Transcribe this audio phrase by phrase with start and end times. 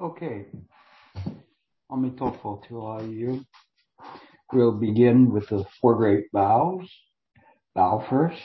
[0.00, 0.46] Okay.
[1.90, 3.44] Amitofo to all you.
[4.52, 6.88] We'll begin with the four great vows.
[7.74, 8.42] Vow first.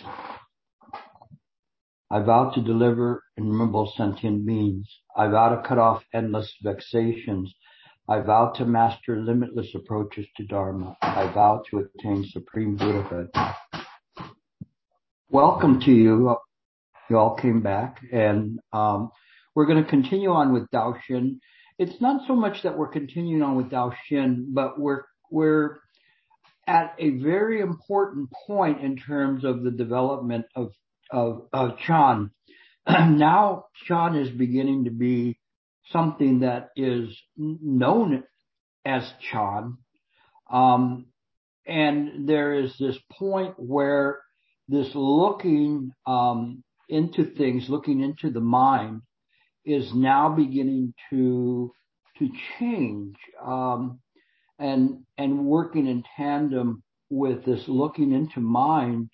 [2.12, 4.88] I vow to deliver innumerable sentient beings.
[5.16, 7.54] I vow to cut off endless vexations.
[8.10, 10.98] I vow to master limitless approaches to Dharma.
[11.00, 13.30] I vow to attain supreme Buddhahood.
[15.30, 16.36] Welcome to you.
[17.08, 19.12] You all came back and um,
[19.54, 20.96] we're going to continue on with Dao
[21.78, 23.94] It's not so much that we're continuing on with Dao
[24.56, 25.78] but we're we're
[26.66, 30.72] at a very important point in terms of the development of
[31.12, 32.32] of, of Chan.
[32.88, 35.39] now Chan is beginning to be
[35.92, 38.24] something that is known
[38.86, 39.78] as Chan.
[40.52, 41.06] Um,
[41.66, 44.20] and there is this point where
[44.68, 49.02] this looking um, into things, looking into the mind,
[49.66, 51.72] is now beginning to
[52.18, 54.00] to change um,
[54.58, 59.10] and and working in tandem with this looking into mind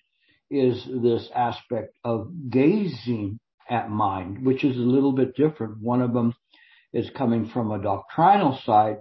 [0.50, 5.80] is this aspect of gazing at mind, which is a little bit different.
[5.80, 6.34] One of them
[6.96, 8.96] is coming from a doctrinal side,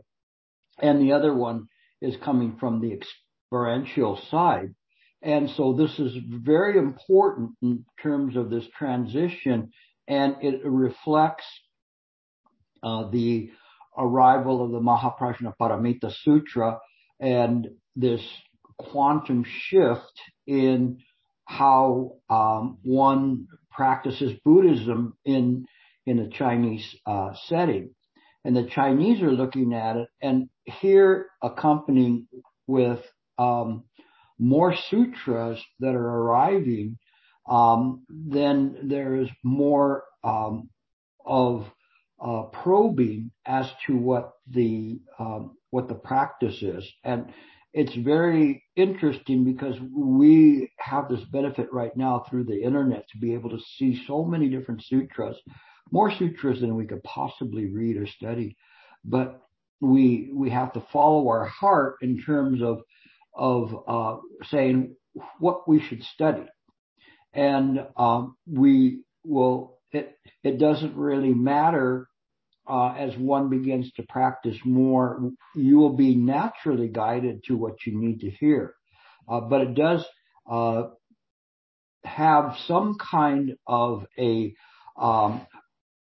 [0.80, 1.68] and the other one
[2.02, 4.76] is coming from the experiential side.
[5.22, 9.72] And so this is very important in terms of this transition
[10.08, 11.46] and it reflects
[12.84, 13.50] uh, the
[13.98, 16.80] arrival of the Mahaprajnaparamita Sutra
[17.20, 18.22] and this
[18.78, 21.00] quantum shift in
[21.46, 25.66] how um, one practices Buddhism in
[26.06, 27.94] in a Chinese uh, setting.
[28.44, 32.28] And the Chinese are looking at it, and here accompanying
[32.68, 33.00] with
[33.40, 33.86] um,
[34.38, 36.98] more sutras that are arriving
[37.48, 40.70] um, then there is more um,
[41.26, 41.66] of
[42.20, 47.32] uh, probing as to what the um, what the practice is, and
[47.74, 53.34] it's very interesting because we have this benefit right now through the internet to be
[53.34, 55.38] able to see so many different sutras,
[55.92, 58.58] more sutras than we could possibly read or study,
[59.04, 59.42] but
[59.82, 62.82] we we have to follow our heart in terms of
[63.34, 64.18] of uh,
[64.50, 64.96] saying
[65.40, 66.46] what we should study
[67.36, 69.78] and um, we will.
[69.92, 72.08] It it doesn't really matter
[72.68, 75.32] uh, as one begins to practice more.
[75.54, 78.74] You will be naturally guided to what you need to hear,
[79.30, 80.04] uh, but it does
[80.50, 80.84] uh,
[82.04, 84.56] have some kind of a
[84.98, 85.46] um,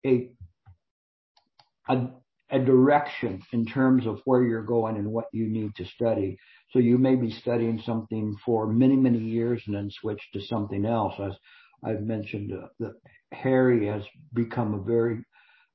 [0.05, 0.29] a,
[2.59, 6.37] direction in terms of where you're going and what you need to study.
[6.71, 10.85] So you may be studying something for many, many years and then switch to something
[10.85, 11.13] else.
[11.19, 11.33] As
[11.83, 12.93] I've mentioned, uh, that
[13.31, 14.03] Harry has
[14.33, 15.23] become a very,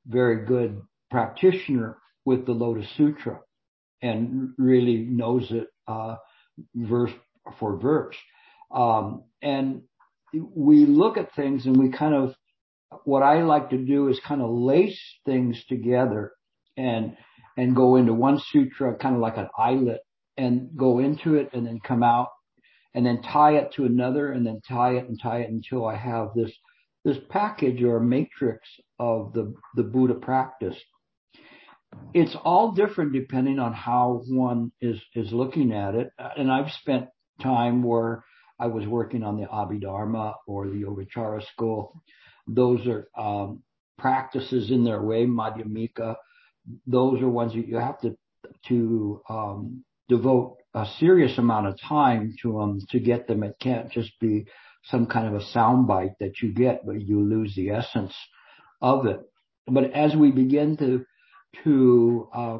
[0.07, 3.41] very good practitioner with the Lotus Sutra
[4.03, 6.17] and really knows it uh,
[6.75, 7.13] verse
[7.59, 8.17] for verse.
[8.71, 9.83] Um, and
[10.33, 12.35] we look at things and we kind of,
[13.05, 16.33] what I like to do is kind of lace things together
[16.77, 17.17] and
[17.57, 20.01] and go into one sutra, kind of like an eyelet,
[20.37, 22.29] and go into it and then come out
[22.95, 25.97] and then tie it to another and then tie it and tie it until I
[25.97, 26.53] have this
[27.05, 30.77] this package or matrix of the the Buddha practice.
[32.15, 36.11] It's all different depending on how one is is looking at it.
[36.37, 37.07] And I've spent
[37.41, 38.25] time where
[38.61, 42.03] I was working on the Abhidharma or the Yogacara school.
[42.49, 43.63] Those are um,
[43.99, 46.17] practices in their way, Madhyamika.
[46.87, 48.17] Those are ones that you have to
[48.69, 53.43] to um, devote a serious amount of time to them to get them.
[53.43, 54.47] It can't just be
[54.85, 58.15] some kind of a soundbite that you get, but you lose the essence
[58.81, 59.21] of it.
[59.67, 61.05] But as we begin to
[61.65, 62.59] to uh,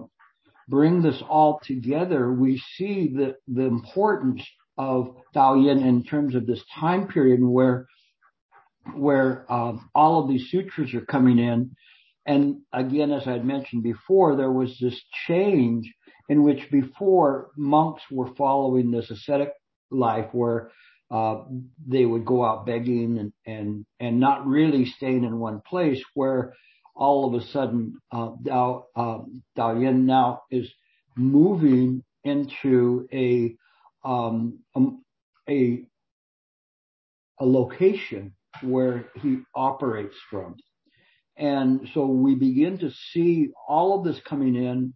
[0.69, 4.43] bring this all together, we see the the importance
[4.77, 7.87] of Dao Yin in terms of this time period where
[8.95, 11.71] where um, all of these sutras are coming in.
[12.27, 15.93] And again, as I had mentioned before, there was this change
[16.29, 19.53] in which before monks were following this ascetic
[19.91, 20.71] life where
[21.11, 21.43] uh,
[21.87, 26.53] they would go out begging and, and, and not really staying in one place where
[26.95, 29.19] all of a sudden, uh, Dao, uh,
[29.57, 30.71] Dao Yin now is
[31.17, 33.55] moving into a,
[34.05, 34.59] um,
[35.49, 35.85] a,
[37.41, 40.57] a location where he operates from.
[41.37, 44.95] And so we begin to see all of this coming in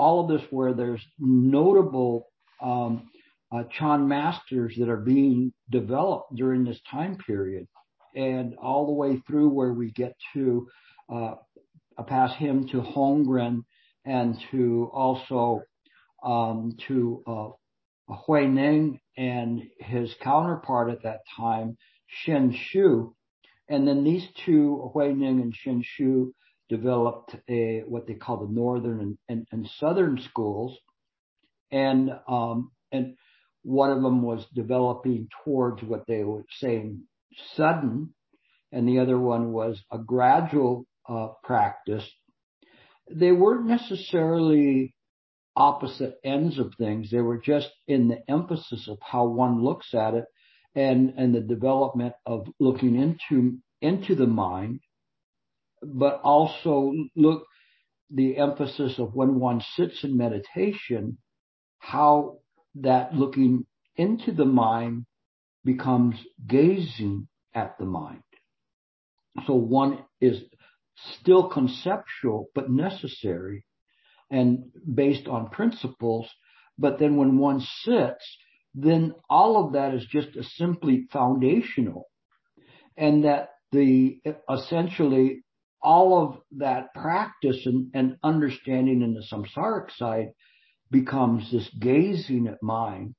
[0.00, 2.26] all of this where there's notable
[2.62, 3.10] um,
[3.52, 7.68] uh, Chan masters that are being developed during this time period,
[8.14, 10.66] and all the way through where we get to
[11.12, 11.34] uh,
[12.06, 13.64] pass him to Hongren
[14.06, 15.60] and to also
[16.24, 17.48] um, to uh,
[18.26, 21.76] Huineng and his counterpart at that time,
[22.24, 23.14] Shenxiu.
[23.68, 26.32] And then these two, Huineng and Shenxiu,
[26.70, 30.78] developed a what they call the northern and, and, and southern schools,
[31.70, 33.16] and um, and
[33.62, 37.02] one of them was developing towards what they were saying
[37.54, 38.14] sudden,
[38.72, 42.08] and the other one was a gradual uh, practice.
[43.10, 44.94] They weren't necessarily
[45.56, 47.10] opposite ends of things.
[47.10, 50.24] They were just in the emphasis of how one looks at it
[50.74, 54.80] and, and the development of looking into, into the mind,
[55.82, 57.46] but also look
[58.10, 61.18] the emphasis of when one sits in meditation,
[61.78, 62.38] how
[62.74, 65.06] that looking into the mind
[65.64, 68.22] becomes gazing at the mind.
[69.46, 70.40] So one is
[71.20, 73.64] still conceptual, but necessary
[74.30, 76.28] and based on principles.
[76.78, 78.38] But then when one sits,
[78.74, 82.06] then all of that is just simply foundational
[82.96, 85.42] and that the essentially
[85.82, 90.28] all of that practice and, and understanding in the samsaric side
[90.90, 93.14] becomes this gazing at mind.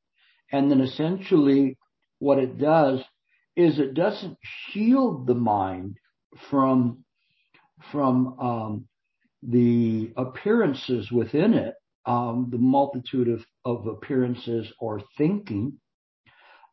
[0.51, 1.77] And then essentially
[2.19, 3.01] what it does
[3.56, 5.98] is it doesn't shield the mind
[6.50, 7.03] from,
[7.92, 8.88] from, um,
[9.44, 11.74] the appearances within it,
[12.06, 15.74] um, the multitude of, of appearances or thinking.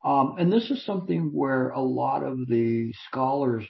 [0.04, 3.64] Um, and this is something where a lot of the scholars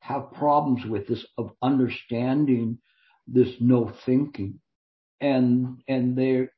[0.00, 2.78] have problems with this of understanding
[3.26, 4.60] this no thinking.
[5.20, 6.50] And, and they're,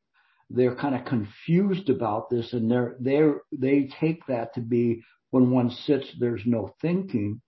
[0.51, 5.51] they're kind of confused about this and they're, they're, they take that to be when
[5.51, 7.41] one sits, there's no thinking.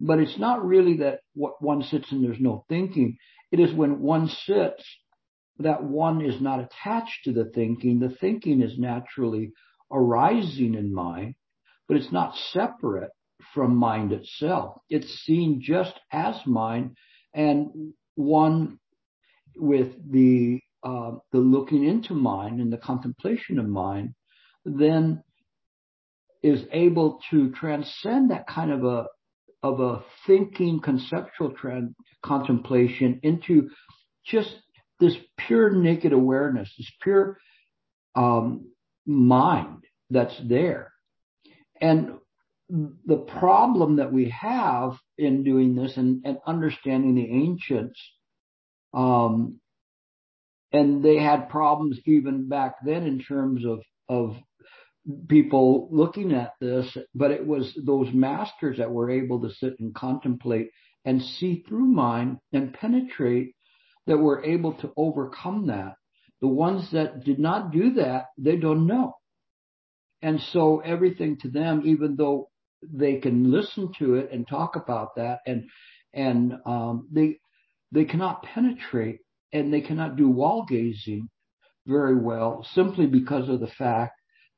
[0.00, 3.16] But it's not really that what one sits and there's no thinking.
[3.50, 4.84] It is when one sits
[5.58, 7.98] that one is not attached to the thinking.
[7.98, 9.52] The thinking is naturally
[9.90, 11.34] arising in mind,
[11.88, 13.10] but it's not separate
[13.54, 14.80] from mind itself.
[14.90, 16.96] It's seen just as mind
[17.34, 18.78] and one
[19.56, 24.14] with the uh, the looking into mind and the contemplation of mind
[24.64, 25.22] then
[26.42, 29.06] is able to transcend that kind of a
[29.62, 33.68] of a thinking conceptual trend contemplation into
[34.24, 34.54] just
[35.00, 37.38] this pure naked awareness, this pure
[38.14, 38.66] um,
[39.06, 40.92] mind that's there.
[41.80, 42.14] And
[42.68, 48.00] the problem that we have in doing this and, and understanding the ancients,
[48.92, 49.60] um,
[50.72, 54.36] and they had problems even back then in terms of, of
[55.28, 59.94] people looking at this, but it was those masters that were able to sit and
[59.94, 60.70] contemplate
[61.04, 63.54] and see through mind and penetrate
[64.06, 65.96] that were able to overcome that.
[66.40, 69.14] The ones that did not do that, they don't know.
[70.22, 72.50] And so everything to them, even though
[72.82, 75.68] they can listen to it and talk about that and,
[76.12, 77.38] and, um, they,
[77.92, 79.20] they cannot penetrate
[79.52, 81.28] and they cannot do wall gazing
[81.86, 84.14] very well simply because of the fact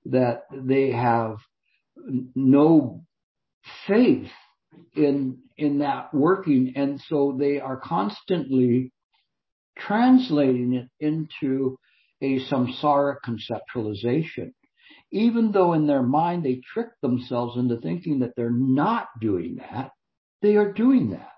[0.07, 1.37] that they have
[2.35, 3.03] no
[3.87, 4.31] faith
[4.95, 8.93] in in that working and so they are constantly
[9.79, 11.79] translating it into
[12.21, 14.53] a samsara conceptualization
[15.11, 19.91] even though in their mind they trick themselves into thinking that they're not doing that
[20.41, 21.33] they are doing that.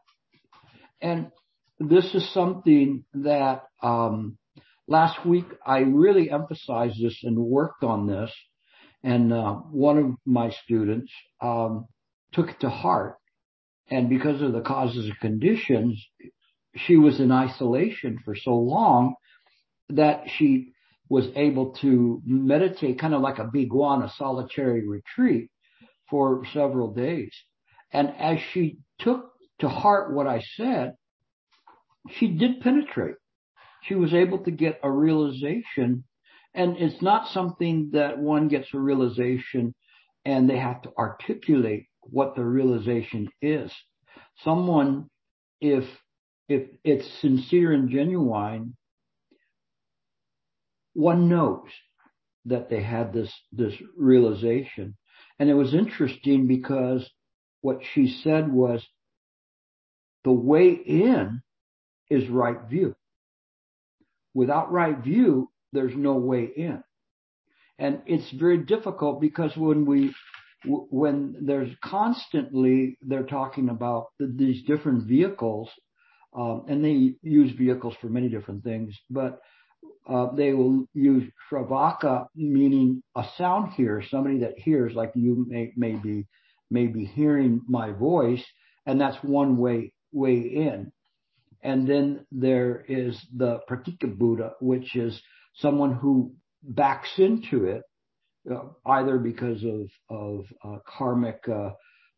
[1.00, 1.30] And
[1.78, 4.37] this is something that um,
[4.87, 8.30] last week i really emphasized this and worked on this
[9.02, 11.87] and uh, one of my students um,
[12.32, 13.16] took it to heart,
[13.88, 16.06] and because of the causes and conditions,
[16.76, 19.14] she was in isolation for so long
[19.88, 20.72] that she
[21.08, 25.50] was able to meditate, kind of like a biguan, a solitary retreat,
[26.08, 27.34] for several days.
[27.92, 30.94] And as she took to heart what I said,
[32.18, 33.16] she did penetrate.
[33.82, 36.04] She was able to get a realization
[36.54, 39.74] and it's not something that one gets a realization
[40.24, 43.72] and they have to articulate what the realization is.
[44.42, 45.08] Someone,
[45.60, 45.84] if,
[46.50, 48.76] if it's sincere and genuine,
[50.95, 51.69] one knows
[52.47, 54.97] that they had this, this realization.
[55.38, 57.09] And it was interesting because
[57.62, 58.85] what she said was
[60.25, 61.42] the way in
[62.11, 62.97] is right view.
[64.35, 66.83] without right view, there's no way in.
[67.78, 70.14] And it's very difficult because when we,
[70.64, 75.71] when there's constantly, they're talking about these different vehicles,
[76.34, 79.40] and they use vehicles for many different things, but
[80.08, 85.72] uh, they will use shravaka, meaning a sound hearer, somebody that hears, like you may,
[85.76, 86.26] may be,
[86.70, 88.44] may be hearing my voice,
[88.87, 90.92] and that's one way, way in.
[91.62, 95.20] And then there is the pratyeka Buddha, which is
[95.56, 96.32] someone who
[96.62, 97.82] backs into it,
[98.50, 101.70] uh, either because of, of uh, karmic uh,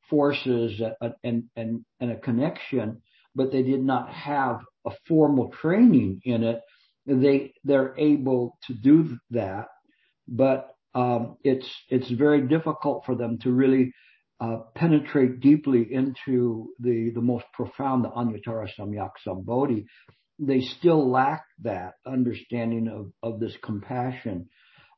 [0.09, 0.81] forces
[1.25, 3.03] and, and, and a connection,
[3.35, 6.61] but they did not have a formal training in it.
[7.07, 9.67] They, they're able to do that,
[10.29, 13.93] but um, it's, it's very difficult for them to really
[14.41, 19.85] uh, penetrate deeply into the, the most profound, the Anuttara Samyak Sambodhi,
[20.39, 24.49] they still lack that understanding of, of this compassion.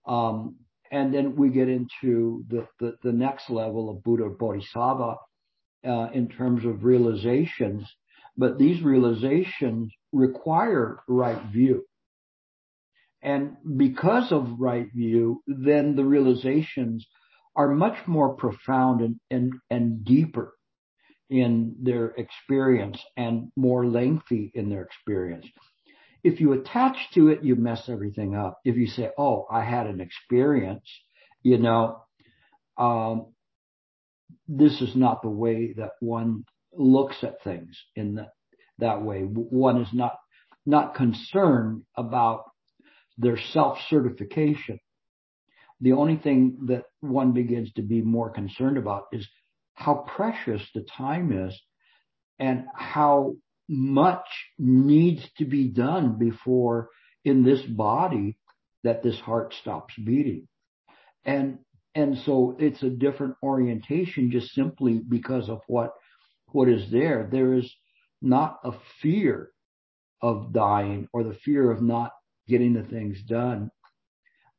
[0.06, 0.56] Um,
[0.90, 5.16] and then we get into the, the, the, next level of Buddha Bodhisattva
[5.86, 7.84] uh, in terms of realizations.
[8.36, 11.84] But these realizations require right view.
[13.22, 17.06] And because of right view, then the realizations
[17.56, 20.52] are much more profound and, and, and deeper
[21.30, 25.46] in their experience and more lengthy in their experience.
[26.22, 28.58] If you attach to it, you mess everything up.
[28.64, 30.88] If you say, Oh, I had an experience,
[31.42, 32.02] you know,
[32.76, 33.26] um,
[34.48, 36.44] this is not the way that one
[36.78, 38.28] looks at things in the,
[38.78, 39.20] that way.
[39.20, 40.14] One is not,
[40.66, 42.44] not concerned about
[43.18, 44.78] their self certification
[45.84, 49.28] the only thing that one begins to be more concerned about is
[49.74, 51.60] how precious the time is
[52.38, 53.34] and how
[53.68, 54.26] much
[54.58, 56.88] needs to be done before
[57.24, 58.38] in this body
[58.82, 60.48] that this heart stops beating.
[61.24, 61.58] And,
[61.94, 65.92] and so it's a different orientation just simply because of what,
[66.54, 67.28] what is there.
[67.30, 67.72] There is
[68.22, 69.50] not a fear
[70.22, 72.12] of dying or the fear of not
[72.48, 73.70] getting the things done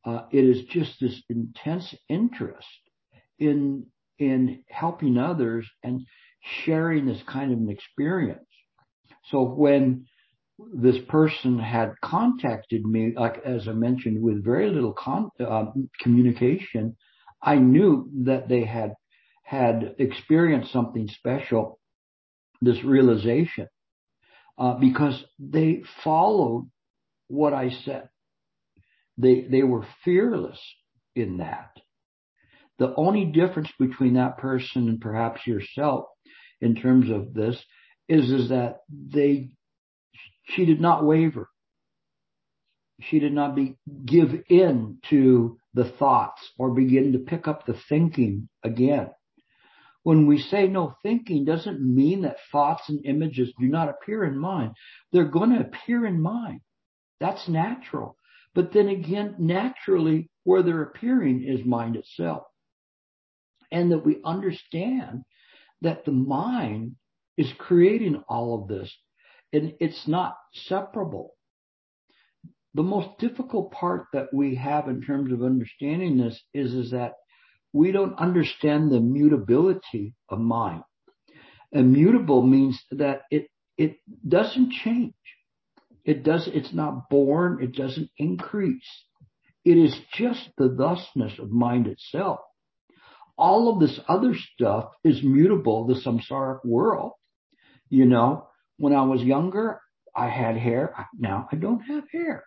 [0.06, 2.68] uh, it is just this intense interest
[3.40, 3.86] in
[4.18, 6.06] in helping others and
[6.64, 8.48] sharing this kind of an experience.
[9.30, 10.06] So when
[10.74, 15.66] this person had contacted me, like as I mentioned, with very little con- uh,
[16.02, 16.96] communication,
[17.42, 18.94] I knew that they had
[19.44, 21.80] had experienced something special,
[22.62, 23.68] this realization,
[24.58, 26.70] uh, because they followed
[27.28, 28.10] what I said.
[29.18, 30.60] They, they were fearless
[31.16, 31.72] in that.
[32.78, 36.06] The only difference between that person and perhaps yourself
[36.60, 37.62] in terms of this
[38.10, 39.50] is, is that they,
[40.50, 41.50] she did not waver.
[43.02, 47.76] She did not be, give in to the thoughts or begin to pick up the
[47.90, 49.10] thinking again.
[50.06, 54.38] When we say no thinking doesn't mean that thoughts and images do not appear in
[54.38, 54.76] mind.
[55.12, 56.62] They're going to appear in mind.
[57.20, 58.16] That's natural.
[58.54, 62.44] But then again, naturally, where they're appearing is mind itself.
[63.72, 65.24] And that we understand
[65.82, 66.98] that the mind
[67.36, 68.96] is creating all of this
[69.54, 71.34] and it's not separable.
[72.76, 77.14] The most difficult part that we have in terms of understanding this is, is that
[77.76, 80.82] we don't understand the mutability of mind.
[81.74, 85.14] Immutable means that it, it doesn't change.
[86.06, 87.62] It does, it's not born.
[87.62, 88.88] It doesn't increase.
[89.66, 92.40] It is just the thusness of mind itself.
[93.38, 97.12] All of this other stuff is mutable, the samsaric world.
[97.90, 99.82] You know, when I was younger,
[100.16, 100.96] I had hair.
[101.20, 102.46] Now I don't have hair.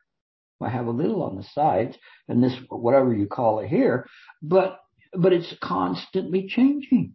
[0.63, 1.97] I have a little on the sides
[2.29, 4.07] and this, whatever you call it here,
[4.43, 4.81] but,
[5.13, 7.15] but it's constantly changing.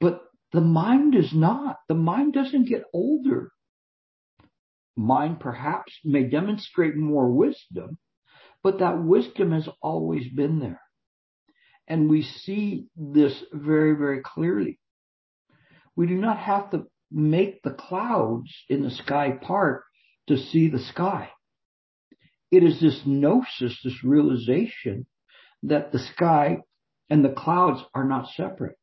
[0.00, 1.76] But the mind is not.
[1.88, 3.52] The mind doesn't get older
[5.00, 7.98] mind perhaps may demonstrate more wisdom,
[8.62, 10.80] but that wisdom has always been there.
[11.88, 14.78] And we see this very, very clearly.
[15.96, 19.82] We do not have to make the clouds in the sky part
[20.28, 21.30] to see the sky.
[22.52, 25.06] It is this gnosis, this realization
[25.64, 26.58] that the sky
[27.08, 28.76] and the clouds are not separate.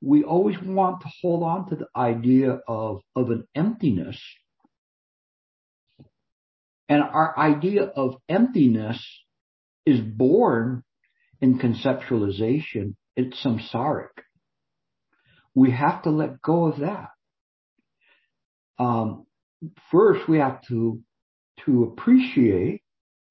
[0.00, 4.20] We always want to hold on to the idea of, of an emptiness
[6.88, 9.04] and our idea of emptiness
[9.84, 10.82] is born
[11.40, 12.94] in conceptualization.
[13.16, 14.08] It's samsaric.
[15.54, 17.08] We have to let go of that.
[18.78, 19.26] Um,
[19.90, 21.00] first we have to,
[21.66, 22.82] to appreciate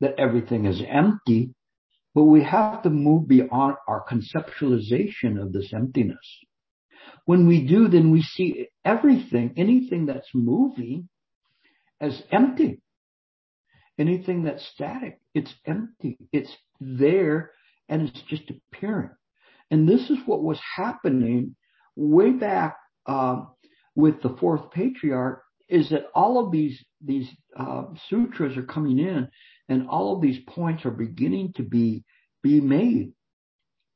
[0.02, 1.56] that everything is empty,
[2.18, 6.28] but we have to move beyond our conceptualization of this emptiness.
[7.26, 11.10] When we do, then we see everything, anything that's moving
[12.02, 12.82] as empty.
[14.00, 16.18] Anything that's static, it's empty.
[16.32, 17.52] It's there
[17.88, 19.12] and it's just appearing.
[19.70, 21.56] And this is what was happening
[21.96, 23.42] way back uh,
[23.94, 29.28] with the fourth patriarch is that all of these these uh, sutras are coming in,
[29.70, 32.04] and all of these points are beginning to be
[32.44, 33.14] be made,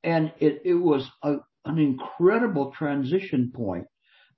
[0.04, 1.36] and it it was a,
[1.66, 3.86] an incredible transition point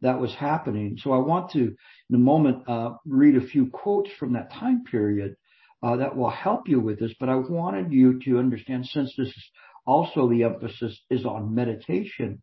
[0.01, 0.97] that was happening.
[1.01, 4.83] So I want to, in a moment, uh, read a few quotes from that time
[4.83, 5.35] period
[5.81, 7.13] uh, that will help you with this.
[7.19, 9.49] But I wanted you to understand, since this is
[9.85, 12.41] also the emphasis is on meditation,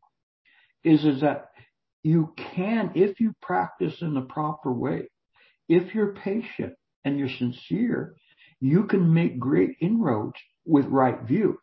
[0.84, 1.50] is is that
[2.02, 5.10] you can, if you practice in the proper way,
[5.68, 8.16] if you're patient and you're sincere,
[8.60, 11.58] you can make great inroads with right view.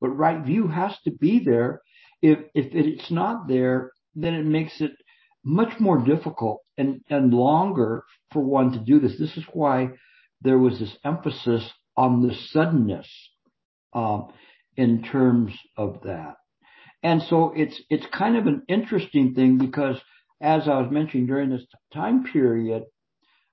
[0.00, 1.80] But right view has to be there.
[2.22, 4.92] If, if it's not there, then it makes it
[5.44, 9.18] much more difficult and, and longer for one to do this.
[9.18, 9.90] This is why
[10.42, 13.08] there was this emphasis on the suddenness
[13.92, 14.28] um,
[14.76, 16.34] in terms of that.
[17.02, 20.00] And so it's it's kind of an interesting thing because
[20.40, 22.84] as I was mentioning during this time period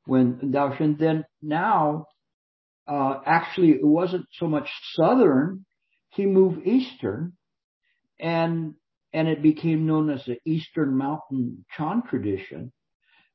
[0.05, 2.05] when Daoshin then now
[2.87, 5.65] uh, actually it wasn't so much southern,
[6.09, 7.33] he moved eastern
[8.19, 8.75] and
[9.15, 12.71] and it became known as the Eastern Mountain Chan tradition.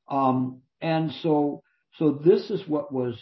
[0.09, 1.63] Um, and so
[1.97, 3.15] so this is what was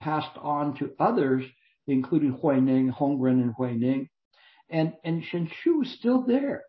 [0.00, 1.44] passed on to others,
[1.86, 4.08] including Huineng, Hongren, and Huineng.
[4.68, 6.62] And, and Shen Shu was still there.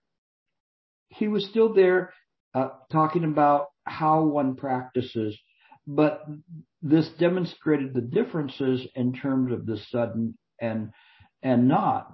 [1.10, 2.14] He was still there,
[2.54, 5.38] uh, talking about how one practices,
[5.88, 6.26] but
[6.82, 10.92] this demonstrated the differences in terms of the sudden and,
[11.44, 12.14] and not.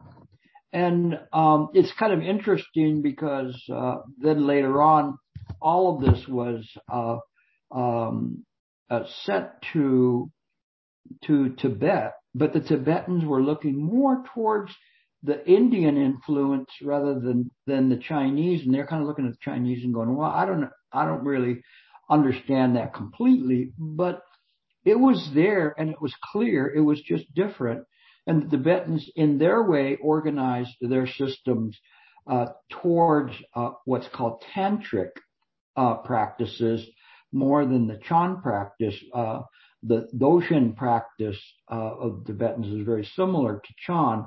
[0.74, 5.18] And, um, it's kind of interesting because, uh, then later on,
[5.61, 7.18] all of this was, uh,
[7.72, 8.46] um,
[8.89, 10.29] uh, sent to
[11.24, 14.74] to Tibet, but the Tibetans were looking more towards
[15.24, 19.37] the Indian influence rather than than the Chinese, and they're kind of looking at the
[19.42, 21.61] Chinese and going, "Well, I don't, I don't really
[22.09, 24.22] understand that completely," but
[24.85, 26.67] it was there and it was clear.
[26.74, 27.85] It was just different,
[28.25, 31.77] and the Tibetans, in their way, organized their systems
[32.27, 35.11] uh, towards uh, what's called tantric
[35.75, 36.85] uh, practices
[37.31, 38.96] more than the Chan practice.
[39.13, 39.41] Uh,
[39.83, 41.39] the Dzogchen practice
[41.72, 44.25] uh, of Tibetans is very similar to Chan,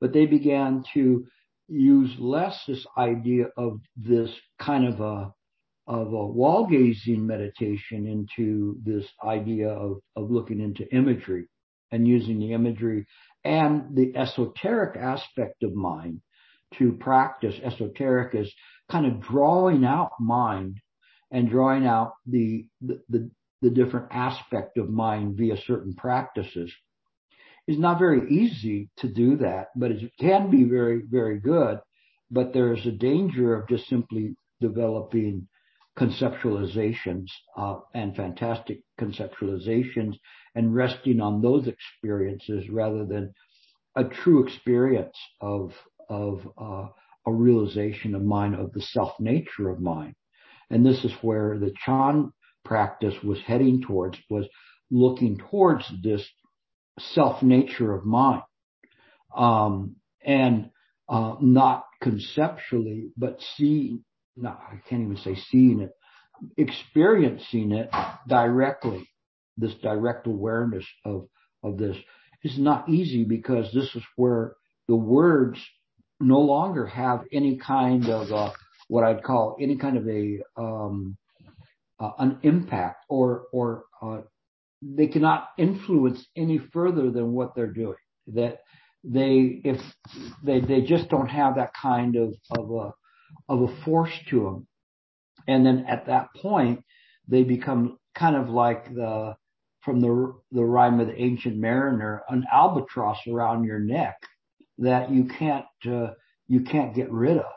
[0.00, 1.26] but they began to
[1.68, 5.32] use less this idea of this kind of a
[5.86, 11.46] of a wall gazing meditation into this idea of, of looking into imagery
[11.92, 13.06] and using the imagery
[13.44, 16.20] and the esoteric aspect of mind
[16.74, 17.54] to practice.
[17.62, 18.52] Esoteric is
[18.90, 20.78] kind of drawing out mind
[21.30, 23.30] and drawing out the, the, the,
[23.62, 26.72] the different aspect of mind via certain practices.
[27.68, 31.78] It's not very easy to do that, but it can be very, very good.
[32.30, 35.48] But there's a danger of just simply developing
[35.98, 40.14] conceptualizations uh, and fantastic conceptualizations
[40.54, 43.32] and resting on those experiences rather than
[43.96, 45.72] a true experience of
[46.08, 46.86] of uh,
[47.26, 50.14] a realization of mind of the self nature of mind.
[50.70, 52.32] And this is where the Chan
[52.64, 54.46] practice was heading towards, was
[54.90, 56.26] looking towards this
[56.98, 58.42] self nature of mind.
[59.36, 60.70] Um, and,
[61.08, 64.04] uh, not conceptually, but seeing,
[64.36, 65.90] no, I can't even say seeing it,
[66.56, 67.90] experiencing it
[68.28, 69.08] directly.
[69.56, 71.28] This direct awareness of,
[71.62, 71.96] of this
[72.44, 74.54] is not easy because this is where
[74.86, 75.58] the words
[76.20, 78.52] no longer have any kind of, uh,
[78.88, 81.16] what I'd call any kind of a, um,
[81.98, 84.20] uh, an impact or or uh,
[84.82, 87.96] they cannot influence any further than what they're doing.
[88.28, 88.58] That
[89.02, 89.80] they if
[90.44, 92.92] they they just don't have that kind of of a
[93.48, 94.66] of a force to them,
[95.46, 96.82] and then at that point
[97.28, 99.36] they become kind of like the
[99.82, 104.16] from the the rhyme of the ancient mariner, an albatross around your neck
[104.78, 106.08] that you can't uh,
[106.48, 107.54] you can't get rid of,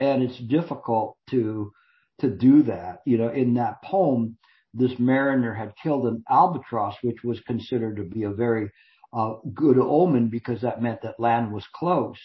[0.00, 1.72] and it's difficult to
[2.20, 3.00] to do that.
[3.06, 4.36] You know, in that poem,
[4.74, 8.70] this mariner had killed an albatross, which was considered to be a very
[9.12, 12.18] uh, good omen because that meant that land was close.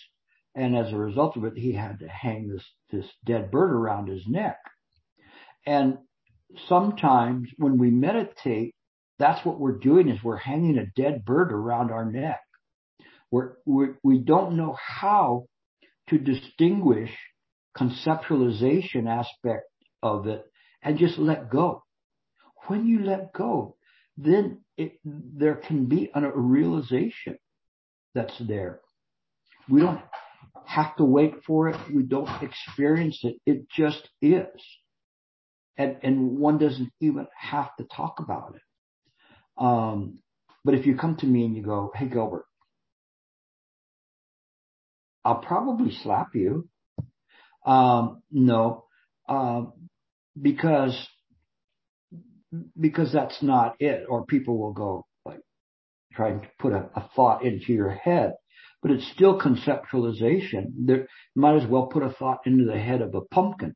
[0.55, 4.07] And as a result of it, he had to hang this, this dead bird around
[4.07, 4.57] his neck.
[5.65, 5.97] And
[6.67, 8.75] sometimes when we meditate,
[9.17, 12.41] that's what we're doing is we're hanging a dead bird around our neck.
[13.31, 15.45] We're, we're, we don't know how
[16.09, 17.11] to distinguish
[17.75, 19.65] conceptualization aspect
[20.03, 20.43] of it
[20.83, 21.83] and just let go.
[22.67, 23.75] When you let go,
[24.17, 27.37] then it, there can be a realization
[28.13, 28.81] that's there.
[29.67, 30.01] We don't
[30.73, 31.77] have to wait for it.
[31.93, 33.35] We don't experience it.
[33.45, 34.47] It just is.
[35.77, 38.61] And, and one doesn't even have to talk about it.
[39.57, 40.19] Um,
[40.65, 42.45] but if you come to me and you go, Hey, Gilbert,
[45.25, 46.67] I'll probably slap you.
[47.65, 48.85] Um, no,
[49.29, 49.73] um,
[50.39, 51.07] because,
[52.79, 54.05] because that's not it.
[54.09, 55.39] Or people will go like
[56.13, 58.33] trying to put a, a thought into your head,
[58.83, 60.65] but it's still conceptualization.
[60.77, 63.75] There might as well put a thought into the head of a pumpkin.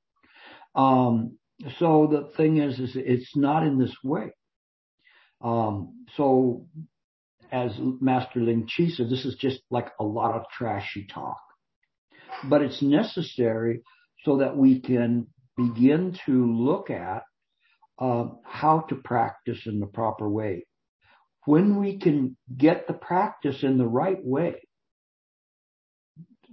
[0.76, 1.38] Um,
[1.80, 4.34] so the thing is, is it's not in this way.
[5.42, 6.68] Um, so
[7.52, 11.40] as Master Ling Chi said, this is just like a lot of trashy talk,
[12.44, 13.84] but it's necessary
[14.26, 17.24] so that we can begin to look at
[17.98, 20.66] uh, how to practice in the proper way.
[21.46, 24.67] When we can get the practice in the right way,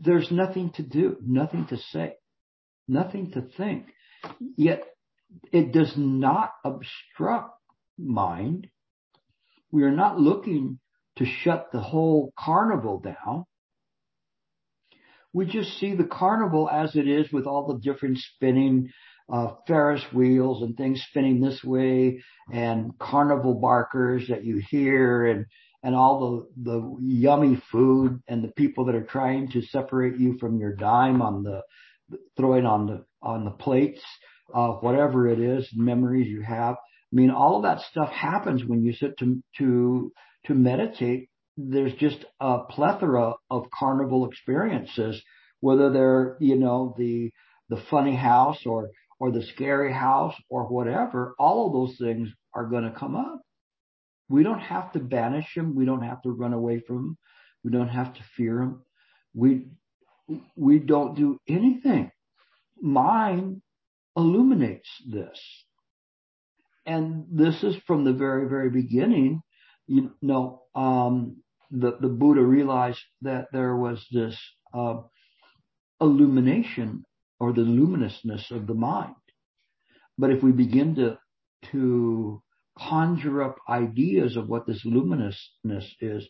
[0.00, 2.14] there's nothing to do, nothing to say,
[2.88, 3.86] nothing to think.
[4.56, 4.84] Yet
[5.52, 7.50] it does not obstruct
[7.98, 8.68] mind.
[9.70, 10.78] We are not looking
[11.16, 13.44] to shut the whole carnival down.
[15.32, 18.90] We just see the carnival as it is with all the different spinning
[19.32, 25.46] uh, Ferris wheels and things spinning this way and carnival barkers that you hear and
[25.84, 30.36] and all the the yummy food and the people that are trying to separate you
[30.40, 31.62] from your dime on the
[32.36, 34.02] throwing on the on the plates
[34.52, 36.74] uh, whatever it is, memories you have.
[36.74, 40.12] I mean, all of that stuff happens when you sit to, to,
[40.46, 41.28] to meditate.
[41.56, 45.22] There's just a plethora of carnival experiences,
[45.60, 47.30] whether they're, you know, the,
[47.68, 51.34] the funny house or, or the scary house or whatever.
[51.38, 53.40] All of those things are going to come up.
[54.28, 55.74] We don't have to banish them.
[55.74, 57.18] We don't have to run away from them.
[57.62, 58.82] We don't have to fear them.
[59.34, 59.66] We,
[60.56, 62.10] we don't do anything.
[62.80, 63.62] Mind
[64.16, 65.40] illuminates this.
[66.86, 69.42] And this is from the very, very beginning.
[69.86, 74.38] You know, um, the, the Buddha realized that there was this
[74.72, 74.96] uh,
[76.00, 77.04] illumination
[77.40, 79.14] or the luminousness of the mind.
[80.16, 81.18] But if we begin to
[81.72, 82.42] to
[82.78, 86.26] conjure up ideas of what this luminousness is,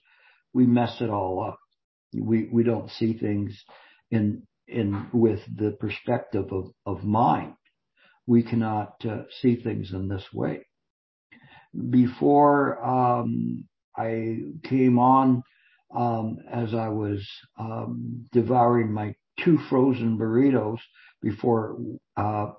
[0.52, 1.58] we mess it all up.
[2.14, 3.64] We we don't see things
[4.10, 7.54] in in with the perspective of, of mind
[8.26, 10.66] we cannot uh, see things in this way.
[11.90, 13.64] Before um,
[13.96, 15.42] I came on,
[15.94, 17.26] um, as I was
[17.58, 20.78] um, devouring my two frozen burritos
[21.20, 21.76] before
[22.16, 22.52] uh,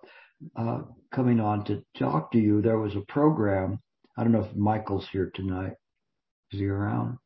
[0.56, 0.82] uh,
[1.14, 3.80] coming on to talk to you, there was a program.
[4.18, 5.74] I don't know if Michael's here tonight.
[6.52, 7.18] Is he around?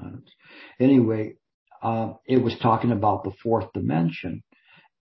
[0.00, 0.16] Uh,
[0.78, 1.34] anyway,
[1.82, 4.42] uh, it was talking about the fourth dimension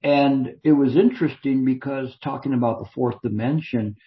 [0.04, 3.98] and it was interesting because talking about the fourth dimension,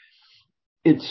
[0.84, 1.06] it's,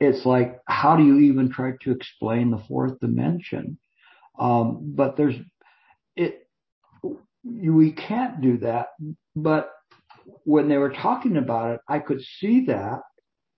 [0.00, 3.78] it's like, how do you even try to explain the fourth dimension?
[4.38, 5.36] Um, but there's,
[6.16, 6.48] it,
[7.44, 8.88] we can't do that.
[9.36, 9.70] But
[10.44, 13.00] when they were talking about it, I could see that.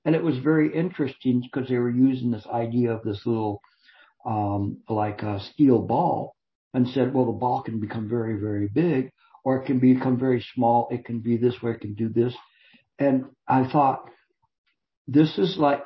[0.05, 3.63] And it was very interesting because they were using this idea of this little,
[4.27, 6.37] um, like a steel ball
[6.75, 9.11] and said, well, the ball can become very, very big
[9.45, 10.89] or it can become very small.
[10.91, 11.73] It can be this way.
[11.73, 12.35] It can do this.
[12.99, 14.09] And I thought,
[15.07, 15.83] this is like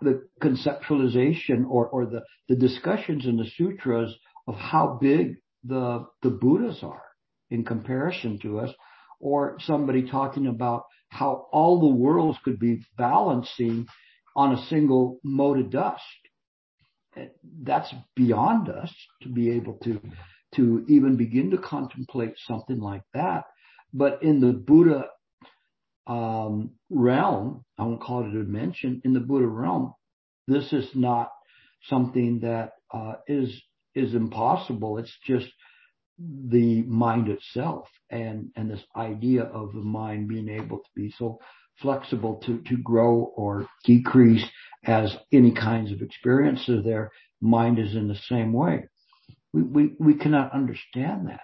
[0.00, 4.14] the conceptualization or, or the, the discussions in the sutras
[4.46, 7.02] of how big the, the Buddhas are
[7.50, 8.70] in comparison to us,
[9.22, 13.86] or somebody talking about how all the worlds could be balancing
[14.36, 16.02] on a single mote of dust.
[17.62, 20.00] That's beyond us to be able to
[20.56, 23.44] to even begin to contemplate something like that.
[23.94, 25.06] But in the Buddha
[26.06, 29.94] um, realm, I won't call it a dimension, in the Buddha realm,
[30.46, 31.30] this is not
[31.88, 33.62] something that uh, is
[33.94, 34.98] is impossible.
[34.98, 35.46] It's just
[36.48, 41.38] the mind itself and and this idea of the mind being able to be so
[41.80, 44.44] flexible to to grow or decrease
[44.84, 48.84] as any kinds of experiences there mind is in the same way
[49.52, 51.42] we, we, we cannot understand that.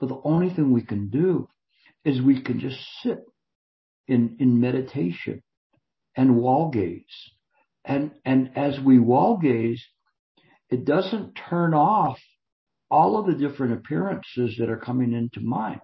[0.00, 1.48] But the only thing we can do
[2.04, 3.20] is we can just sit
[4.06, 5.42] in, in meditation
[6.16, 7.04] and wall gaze.
[7.84, 9.84] And, and as we wall gaze,
[10.70, 12.18] it doesn't turn off
[12.90, 15.80] all of the different appearances that are coming into mind.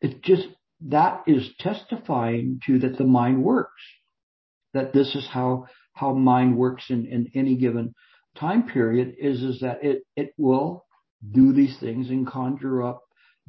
[0.00, 0.48] It just,
[0.88, 3.82] that is testifying to that the mind works.
[4.74, 7.94] That this is how, how mind works in, in any given
[8.36, 10.84] time period is, is that it, it will
[11.32, 13.02] do these things and conjure up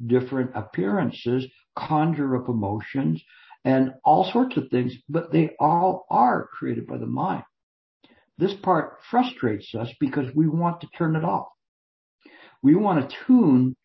[0.04, 3.22] different appearances, conjure up emotions
[3.64, 7.44] and all sorts of things, but they all are created by the mind.
[8.38, 11.48] This part frustrates us because we want to turn it off.
[12.62, 13.76] We want to tune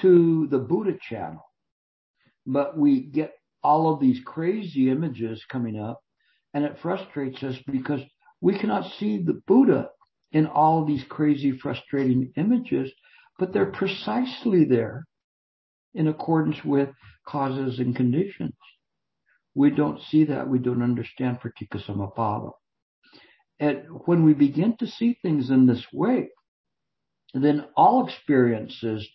[0.00, 1.44] to the Buddha channel,
[2.46, 6.00] but we get all of these crazy images coming up
[6.54, 8.00] and it frustrates us because
[8.40, 9.88] we cannot see the Buddha
[10.32, 12.90] in all these crazy, frustrating images,
[13.38, 15.04] but they're precisely there
[15.94, 16.90] in accordance with
[17.26, 18.54] causes and conditions.
[19.54, 20.48] We don't see that.
[20.48, 22.52] We don't understand Pratika Samabhava.
[23.58, 26.28] And when we begin to see things in this way,
[27.44, 29.06] then all experiences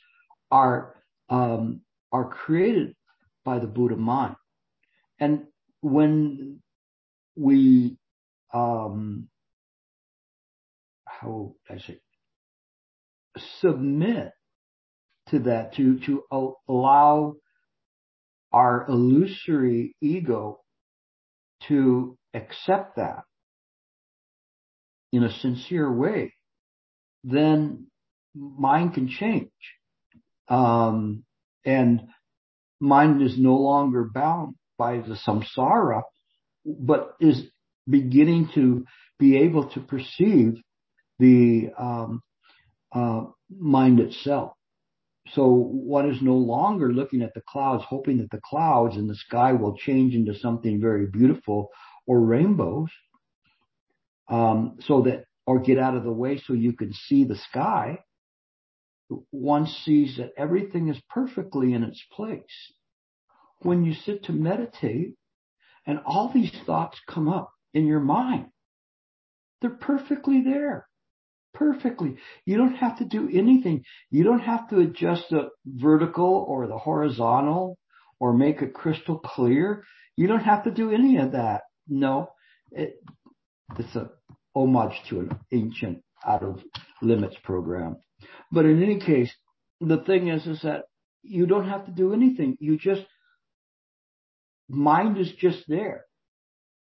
[0.49, 0.95] are
[1.29, 1.81] um,
[2.11, 2.95] are created
[3.45, 4.35] by the Buddha mind.
[5.19, 5.47] And
[5.81, 6.61] when
[7.35, 7.97] we
[8.53, 9.29] um,
[11.05, 11.99] how I say
[13.59, 14.31] submit
[15.29, 16.23] to that to to
[16.67, 17.35] allow
[18.51, 20.59] our illusory ego
[21.67, 23.23] to accept that
[25.13, 26.33] in a sincere way,
[27.23, 27.87] then
[28.35, 29.49] mind can change.
[30.47, 31.23] Um,
[31.65, 32.01] and
[32.79, 36.01] mind is no longer bound by the samsara,
[36.65, 37.43] but is
[37.87, 38.85] beginning to
[39.19, 40.61] be able to perceive
[41.19, 42.21] the um,
[42.91, 44.53] uh, mind itself.
[45.29, 49.15] So one is no longer looking at the clouds, hoping that the clouds in the
[49.15, 51.69] sky will change into something very beautiful
[52.07, 52.89] or rainbows,
[54.29, 57.99] um, so that or get out of the way so you can see the sky.
[59.31, 62.73] One sees that everything is perfectly in its place.
[63.59, 65.15] When you sit to meditate
[65.85, 68.47] and all these thoughts come up in your mind,
[69.61, 70.87] they're perfectly there
[71.53, 72.17] perfectly.
[72.45, 73.83] You don't have to do anything.
[74.09, 77.77] You don't have to adjust the vertical or the horizontal
[78.19, 79.83] or make it crystal clear.
[80.15, 81.61] You don't have to do any of that.
[81.87, 82.29] No,
[82.71, 82.95] it,
[83.77, 84.09] it's a
[84.55, 86.59] homage to an ancient out of
[87.01, 87.97] limits program.
[88.51, 89.31] But in any case,
[89.79, 90.83] the thing is, is that
[91.23, 92.57] you don't have to do anything.
[92.59, 93.03] You just,
[94.69, 96.05] mind is just there,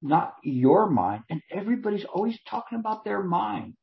[0.03, 1.23] not your mind.
[1.29, 3.75] And everybody's always talking about their mind.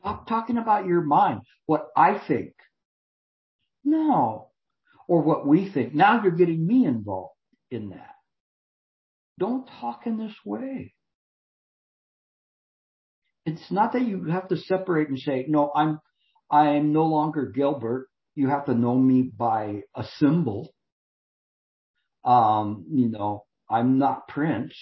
[0.00, 2.52] Stop talking about your mind, what I think.
[3.84, 4.50] No.
[5.08, 5.94] Or what we think.
[5.94, 7.34] Now you're getting me involved
[7.70, 8.14] in that.
[9.38, 10.94] Don't talk in this way.
[13.46, 16.00] It's not that you have to separate and say, no, I'm,
[16.50, 18.08] I'm no longer Gilbert.
[18.34, 20.74] You have to know me by a symbol.
[22.24, 24.74] Um, you know, I'm not Prince.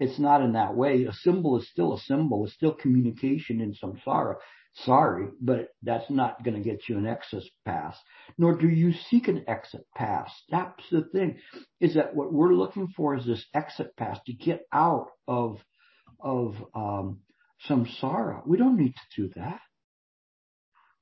[0.00, 1.04] It's not in that way.
[1.04, 2.44] A symbol is still a symbol.
[2.44, 4.34] It's still communication in samsara.
[4.74, 7.96] Sorry, but that's not going to get you an exit pass,
[8.38, 10.32] nor do you seek an exit pass.
[10.48, 11.38] That's the thing,
[11.80, 15.58] is that what we're looking for is this exit pass to get out of,
[16.20, 17.20] of, um,
[17.68, 18.46] samsara.
[18.46, 19.60] We don't need to do that.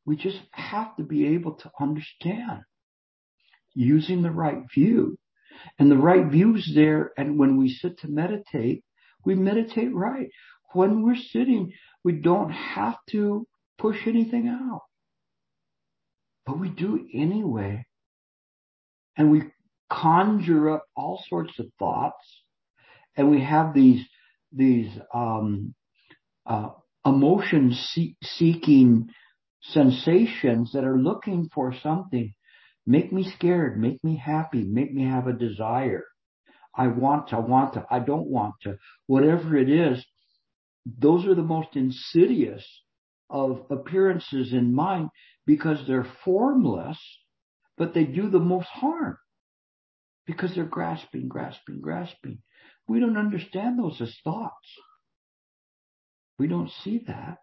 [0.04, 2.62] We just have to be able to understand
[3.74, 5.18] using the right view.
[5.78, 7.12] And the right view is there.
[7.16, 8.84] And when we sit to meditate,
[9.24, 10.28] we meditate right.
[10.72, 11.72] When we're sitting,
[12.04, 14.82] we don't have to push anything out.
[16.46, 17.84] But we do anyway.
[19.16, 19.42] And we
[19.90, 22.42] conjure up all sorts of thoughts
[23.16, 24.06] and we have these,
[24.52, 25.74] these, um,
[26.48, 26.70] uh,
[27.04, 27.76] emotion
[28.22, 29.08] seeking
[29.60, 32.34] sensations that are looking for something.
[32.86, 36.04] Make me scared, make me happy, make me have a desire.
[36.74, 40.04] I want to, I want to, I don't want to, whatever it is,
[40.86, 42.66] those are the most insidious
[43.28, 45.10] of appearances in mind
[45.44, 46.98] because they're formless,
[47.76, 49.18] but they do the most harm
[50.26, 52.38] because they're grasping, grasping, grasping.
[52.86, 54.68] We don't understand those as thoughts.
[56.38, 57.38] We don't see that.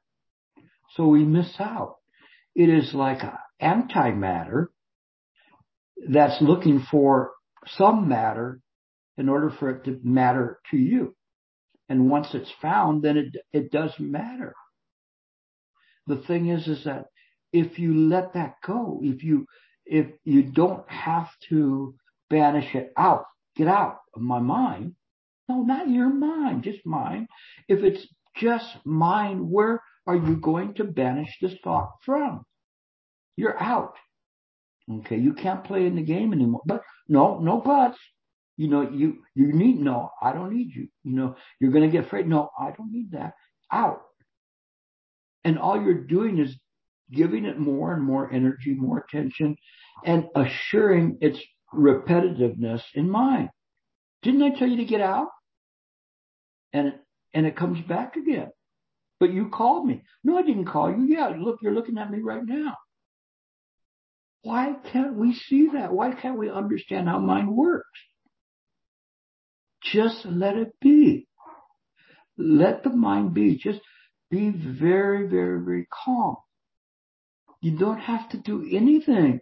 [0.95, 1.97] So we miss out.
[2.55, 4.67] It is like a antimatter
[6.09, 7.31] that's looking for
[7.67, 8.61] some matter
[9.17, 11.15] in order for it to matter to you.
[11.89, 14.53] And once it's found, then it, it does matter.
[16.07, 17.05] The thing is, is that
[17.51, 19.47] if you let that go, if you,
[19.85, 21.95] if you don't have to
[22.29, 24.95] banish it out, get out of my mind,
[25.47, 27.27] No, not your mind, just mine.
[27.67, 28.05] If it's
[28.37, 32.43] just mine, where are you going to banish this thought from?
[33.37, 33.95] You're out.
[34.91, 36.61] Okay, you can't play in the game anymore.
[36.65, 37.97] But no, no buts.
[38.57, 40.87] You know, you you need no, I don't need you.
[41.03, 42.27] You know, you're gonna get afraid.
[42.27, 43.33] No, I don't need that.
[43.71, 44.01] Out.
[45.43, 46.55] And all you're doing is
[47.11, 49.57] giving it more and more energy, more attention,
[50.05, 51.39] and assuring its
[51.73, 53.49] repetitiveness in mind.
[54.21, 55.27] Didn't I tell you to get out?
[56.73, 56.93] And
[57.35, 58.49] and it comes back again.
[59.19, 60.01] But you called me.
[60.23, 61.03] No, I didn't call you.
[61.03, 62.75] Yeah, look, you're looking at me right now.
[64.41, 65.91] Why can't we see that?
[65.91, 67.99] Why can't we understand how mind works?
[69.83, 71.27] Just let it be.
[72.37, 73.57] Let the mind be.
[73.57, 73.81] Just
[74.31, 76.37] be very, very, very calm.
[77.61, 79.39] You don't have to do anything.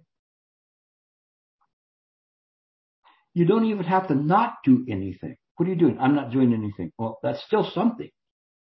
[3.34, 5.38] You don't even have to not do anything.
[5.58, 5.98] What are you doing?
[6.00, 6.92] I'm not doing anything.
[6.98, 8.10] Well, that's still something.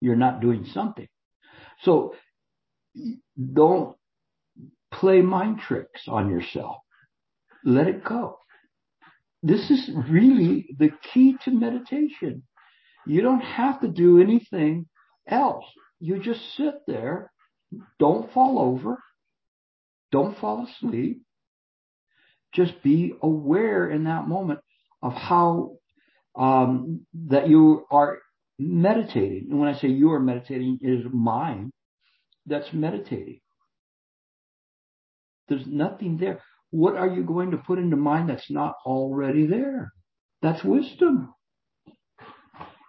[0.01, 1.07] You're not doing something.
[1.83, 2.15] So
[3.53, 3.95] don't
[4.91, 6.77] play mind tricks on yourself.
[7.63, 8.37] Let it go.
[9.43, 12.43] This is really the key to meditation.
[13.07, 14.87] You don't have to do anything
[15.27, 15.65] else.
[15.99, 17.31] You just sit there.
[17.99, 19.01] Don't fall over.
[20.11, 21.21] Don't fall asleep.
[22.53, 24.59] Just be aware in that moment
[25.01, 25.77] of how
[26.35, 28.19] um, that you are
[28.57, 29.47] meditating.
[29.49, 31.71] And when I say you are meditating, it is mind
[32.45, 33.39] that's meditating.
[35.47, 36.41] There's nothing there.
[36.69, 39.91] What are you going to put into mind that's not already there?
[40.41, 41.33] That's wisdom.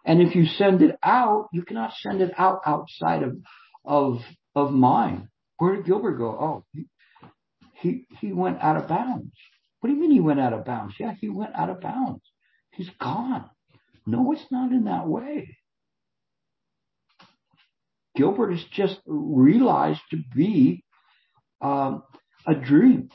[0.05, 3.37] And if you send it out, you cannot send it out outside of
[3.85, 4.20] of
[4.55, 5.28] of mind.
[5.59, 6.26] Where did Gilbert go?
[6.28, 6.87] Oh, he
[7.74, 9.33] he, he went out of bounds.
[9.81, 10.94] What do you mean he went out of bounds?
[10.98, 12.22] Yeah, he went out of bounds.
[12.72, 13.48] He's gone.
[14.06, 15.56] No, it's not in that way.
[18.16, 20.85] Gilbert is just realized to be
[21.61, 22.02] um,
[22.46, 23.08] a dream.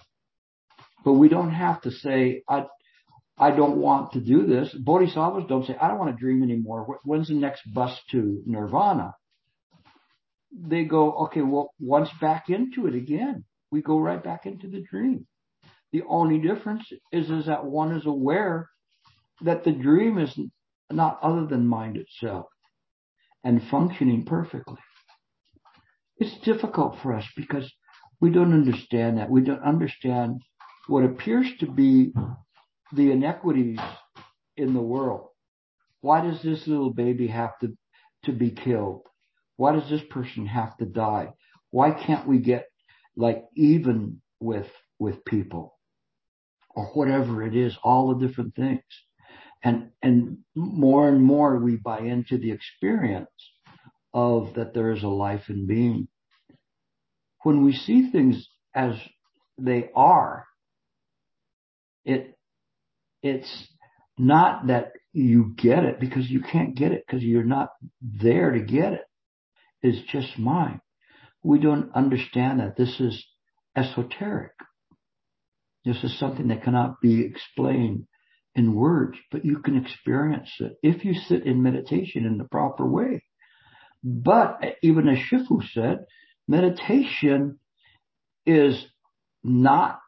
[1.03, 2.65] But we don't have to say, I,
[3.37, 4.73] I don't want to do this.
[4.73, 6.99] Bodhisattvas don't say, I don't want to dream anymore.
[7.03, 9.13] When's the next bus to nirvana?
[10.51, 13.43] They go, okay, well, once back into it again.
[13.69, 15.27] We go right back into the dream.
[15.91, 18.69] The only difference is, is that one is aware
[19.41, 20.37] that the dream is
[20.91, 22.47] not other than mind itself
[23.43, 24.77] and functioning perfectly.
[26.17, 27.71] It's difficult for us because
[28.19, 29.29] we don't understand that.
[29.29, 30.41] We don't understand
[30.87, 32.13] what appears to be
[32.93, 33.79] the inequities
[34.55, 35.29] in the world.
[36.01, 37.77] Why does this little baby have to,
[38.25, 39.03] to be killed?
[39.57, 41.33] Why does this person have to die?
[41.71, 42.65] Why can't we get
[43.15, 44.69] like even with,
[44.99, 45.77] with people
[46.69, 48.81] or whatever it is, all the different things?
[49.63, 53.29] And, and more and more we buy into the experience
[54.13, 56.07] of that there is a life in being.
[57.43, 58.93] When we see things as
[59.57, 60.45] they are,
[62.05, 62.37] it,
[63.21, 63.67] it's
[64.17, 67.69] not that you get it because you can't get it because you're not
[68.01, 69.05] there to get it.
[69.81, 70.81] It's just mine.
[71.43, 73.25] We don't understand that this is
[73.75, 74.53] esoteric.
[75.85, 78.07] This is something that cannot be explained
[78.57, 82.85] in words, but you can experience it if you sit in meditation in the proper
[82.85, 83.23] way.
[84.03, 86.05] But even as Shifu said,
[86.47, 87.59] meditation
[88.45, 88.83] is
[89.43, 89.99] not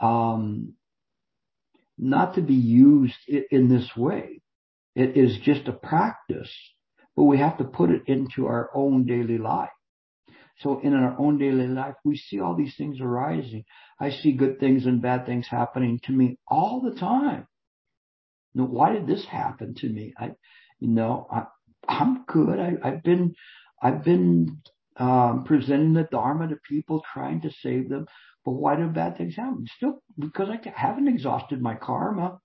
[0.00, 0.74] um,
[1.98, 3.18] not to be used
[3.50, 4.40] in this way.
[4.94, 6.52] It is just a practice,
[7.16, 9.70] but we have to put it into our own daily life.
[10.60, 13.64] So in our own daily life, we see all these things arising.
[14.00, 17.47] I see good things and bad things happening to me all the time.
[18.54, 20.14] Know, why did this happen to me?
[20.18, 20.32] I,
[20.80, 21.44] you know, I,
[21.88, 22.58] I'm good.
[22.58, 23.34] I, I've been,
[23.82, 24.60] I've been
[24.96, 28.06] um, presenting the Dharma to people, trying to save them.
[28.44, 29.66] But why do bad things happen?
[29.76, 32.40] Still, because I haven't exhausted my karma,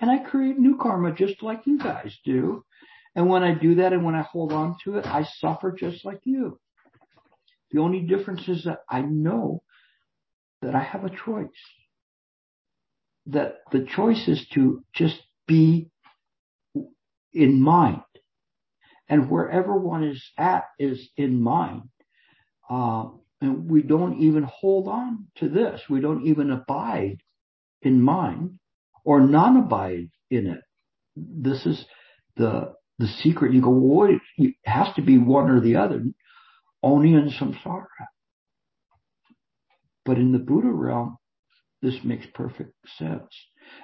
[0.00, 2.64] and I create new karma just like you guys do.
[3.14, 6.04] And when I do that, and when I hold on to it, I suffer just
[6.04, 6.58] like you.
[7.70, 9.62] The only difference is that I know
[10.62, 11.48] that I have a choice.
[13.26, 15.90] That the choice is to just be
[17.32, 18.02] in mind.
[19.08, 21.82] And wherever one is at is in mind.
[22.68, 23.06] Uh,
[23.40, 25.82] and we don't even hold on to this.
[25.90, 27.18] We don't even abide
[27.82, 28.58] in mind
[29.04, 30.60] or non-abide in it.
[31.16, 31.84] This is
[32.36, 33.52] the, the secret.
[33.52, 36.02] You go, well, it has to be one or the other.
[36.82, 37.84] Only in samsara.
[40.04, 41.18] But in the Buddha realm,
[41.82, 43.28] this makes perfect sense.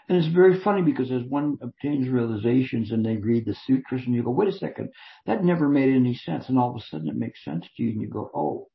[0.09, 4.15] And it's very funny because as one obtains realizations and they read the sutras and
[4.15, 4.91] you go, wait a second,
[5.27, 6.49] that never made any sense.
[6.49, 8.69] And all of a sudden it makes sense to you and you go, oh.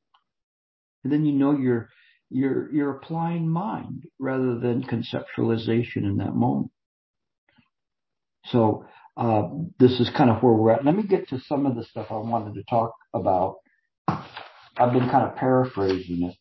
[1.03, 1.89] And then you know you're,
[2.29, 6.71] you're, you're applying mind rather than conceptualization in that moment.
[8.45, 8.85] So,
[9.17, 9.43] uh,
[9.79, 10.85] this is kind of where we're at.
[10.85, 13.55] Let me get to some of the stuff I wanted to talk about.
[14.07, 16.35] I've been kind of paraphrasing it.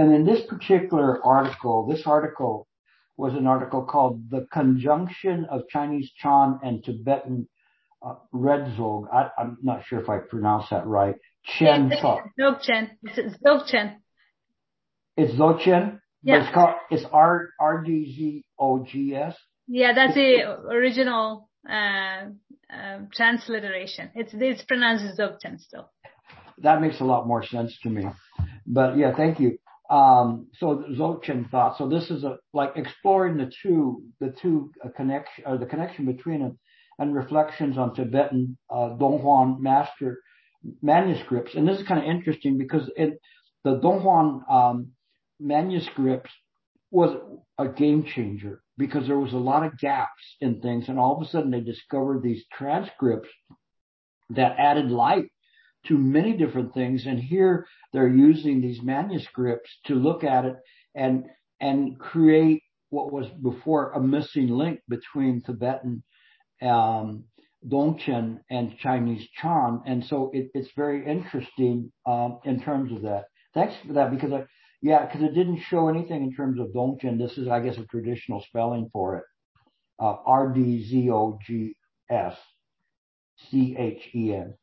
[0.00, 2.66] And in this particular article, this article
[3.18, 7.46] was an article called The Conjunction of Chinese Chan and Tibetan
[8.02, 9.12] uh, Redzog.
[9.12, 11.16] I, am not sure if I pronounced that right.
[11.44, 12.92] Chen Dzogchen.
[13.02, 13.96] It's Dzogchen.
[15.18, 16.00] It's Dzogchen?
[16.22, 16.44] Yeah.
[16.44, 19.36] it's called, it's R, R-D-Z-O-G-S?
[19.68, 21.72] Yeah, that's the original, uh,
[22.74, 24.12] uh, transliteration.
[24.14, 25.90] It's, it's pronounced Dzogchen still.
[26.62, 28.06] That makes a lot more sense to me.
[28.66, 29.58] But yeah, thank you.
[29.90, 31.76] Um, so Dzogchen thought.
[31.76, 36.06] So this is a, like exploring the two, the two uh, connection, or the connection
[36.06, 36.58] between them
[36.98, 40.20] and reflections on Tibetan, uh, Dunhuang master
[40.80, 41.54] manuscripts.
[41.54, 43.20] And this is kind of interesting because it,
[43.64, 44.92] the Dunhuang, um,
[45.40, 46.30] manuscripts
[46.90, 47.16] was
[47.58, 51.26] a game changer because there was a lot of gaps in things and all of
[51.26, 53.28] a sudden they discovered these transcripts
[54.30, 55.30] that added light
[55.86, 57.06] to many different things.
[57.06, 60.56] And here they're using these manuscripts to look at it
[60.94, 61.24] and,
[61.60, 66.02] and create what was before a missing link between Tibetan,
[66.62, 67.24] um,
[67.66, 69.82] Dzogchen and Chinese Chan.
[69.86, 73.24] And so it, it's very interesting, um, in terms of that.
[73.54, 74.44] Thanks for that because I,
[74.82, 77.18] yeah, because it didn't show anything in terms of Dzogchen.
[77.18, 79.24] This is, I guess, a traditional spelling for it.
[79.98, 81.74] Uh, R-D-Z-O-G-S.
[83.52, 84.58] Um, and so it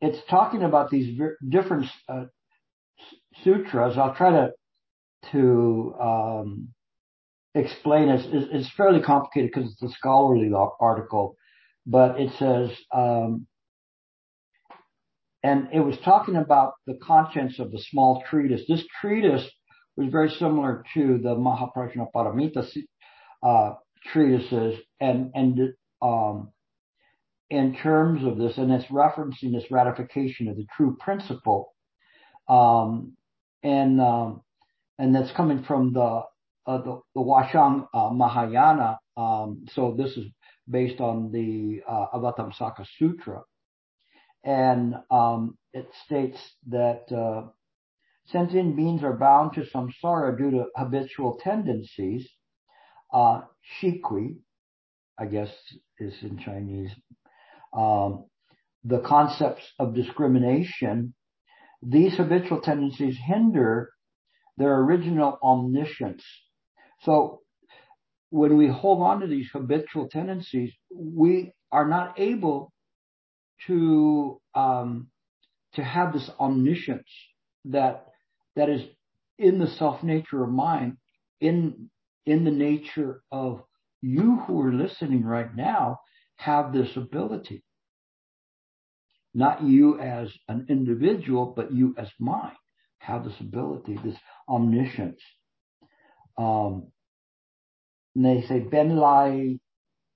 [0.00, 1.18] it's talking about these
[1.48, 2.24] different uh,
[3.42, 3.96] sutras.
[3.96, 4.50] I'll try to
[5.32, 6.68] to um,
[7.54, 8.26] explain it.
[8.32, 11.36] It's, fairly complicated because it's a scholarly article,
[11.86, 12.70] but it says.
[12.92, 13.46] Um,
[15.42, 18.62] and it was talking about the contents of the small treatise.
[18.66, 19.46] This treatise
[19.96, 22.66] was very similar to the Mahaprajnaparamita
[23.42, 23.74] uh,
[24.12, 26.50] treatises, and and um,
[27.50, 31.72] in terms of this, and it's referencing this ratification of the true principle,
[32.48, 33.16] um,
[33.62, 34.42] and um,
[34.98, 36.22] and that's coming from the
[36.66, 38.98] uh, the, the Washang uh, Mahayana.
[39.16, 40.26] Um, so this is
[40.68, 43.42] based on the uh, Avatamsaka Sutra,
[44.44, 46.38] and um, it states
[46.68, 47.48] that uh,
[48.26, 52.28] sentient beings are bound to samsara due to habitual tendencies,
[53.80, 54.36] shikui,
[55.18, 55.50] I guess
[55.98, 56.90] is in Chinese.
[57.72, 58.26] Um,
[58.84, 61.14] the concepts of discrimination,
[61.82, 63.90] these habitual tendencies hinder
[64.56, 66.24] their original omniscience.
[67.02, 67.40] So
[68.30, 72.72] when we hold on to these habitual tendencies, we are not able
[73.66, 75.08] to um,
[75.74, 77.08] to have this omniscience
[77.66, 78.06] that
[78.56, 78.82] that is
[79.38, 80.96] in the self nature of mind,
[81.40, 81.90] in
[82.26, 83.62] in the nature of
[84.00, 85.98] you who are listening right now
[86.36, 87.62] have this ability.
[89.34, 92.56] Not you as an individual, but you as mind
[92.98, 94.16] have this ability, this
[94.48, 95.20] omniscience.
[96.38, 96.88] Um,
[98.14, 99.58] and they say Ben Lai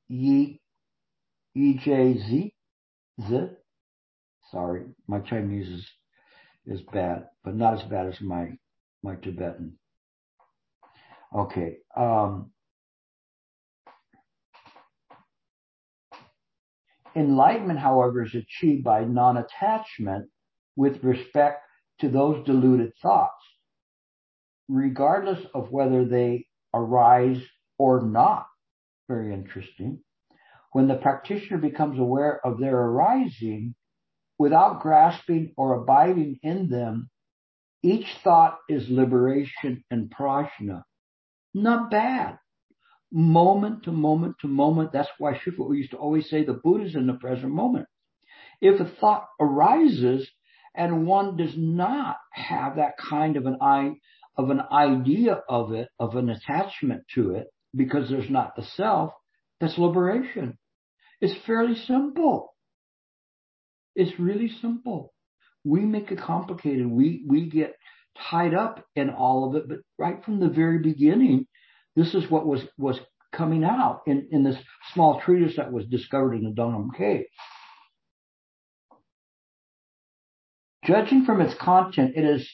[0.09, 0.61] Yi
[1.57, 2.53] EJZ.
[3.29, 3.49] Z.
[4.51, 5.87] Sorry, my Chinese is
[6.67, 8.51] is bad, but not as bad as my
[9.03, 9.78] my Tibetan.
[11.35, 11.77] Okay.
[11.97, 12.51] Um,
[17.15, 20.31] Enlightenment, however, is achieved by non-attachment
[20.77, 21.63] with respect
[22.01, 23.43] to those deluded thoughts,
[24.69, 27.43] regardless of whether they arise
[27.79, 28.47] or not.
[29.09, 30.01] Very interesting.
[30.73, 33.75] When the practitioner becomes aware of their arising
[34.39, 37.11] without grasping or abiding in them,
[37.83, 40.83] each thought is liberation and prajna.
[41.55, 42.39] Not bad
[43.11, 44.93] moment to moment to moment.
[44.93, 47.87] That's why Shifu used to always say the Buddha is in the present moment.
[48.61, 50.29] If a thought arises
[50.75, 53.93] and one does not have that kind of an I
[54.37, 59.13] of an idea of it, of an attachment to it, because there's not the self,
[59.61, 60.59] that's liberation.
[61.21, 62.55] It's fairly simple.
[63.97, 65.13] It's really simple.
[65.65, 66.87] we make it complicated.
[66.87, 67.75] We, we get
[68.31, 71.47] tied up in all of it, but right from the very beginning,
[71.97, 72.99] this is what was, was
[73.33, 74.57] coming out in, in this
[74.93, 77.27] small treatise that was discovered in the Dunhuang Cave.
[80.85, 82.49] Judging from its content, it is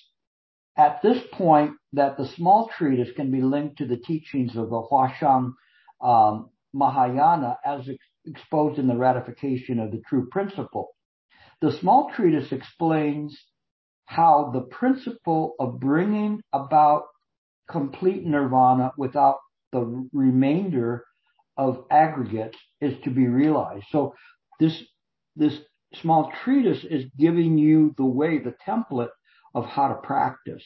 [0.76, 4.82] at this point that the small treatise can be linked to the teachings of the
[4.82, 5.52] Huashang
[6.00, 10.88] um, Mahayana as ex- exposed in the ratification of the true principle.
[11.60, 13.38] The small treatise explains
[14.06, 17.04] how the principle of bringing about
[17.68, 19.38] complete nirvana without
[19.72, 21.04] the remainder
[21.56, 23.86] of aggregates is to be realized.
[23.90, 24.14] So
[24.60, 24.82] this,
[25.36, 25.58] this
[25.94, 29.10] small treatise is giving you the way, the template
[29.54, 30.64] of how to practice.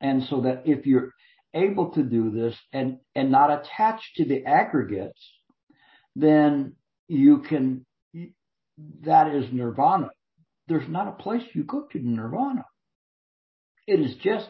[0.00, 1.12] And so that if you're
[1.54, 5.20] able to do this and, and not attached to the aggregates,
[6.14, 6.74] then
[7.08, 7.86] you can,
[9.02, 10.10] that is nirvana.
[10.68, 12.64] There's not a place you go to nirvana.
[13.86, 14.48] It is just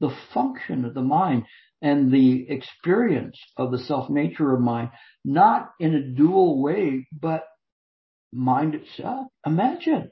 [0.00, 1.44] the function of the mind
[1.82, 4.90] and the experience of the self nature of mind,
[5.24, 7.44] not in a dual way, but
[8.32, 9.26] mind itself.
[9.44, 10.10] Imagine.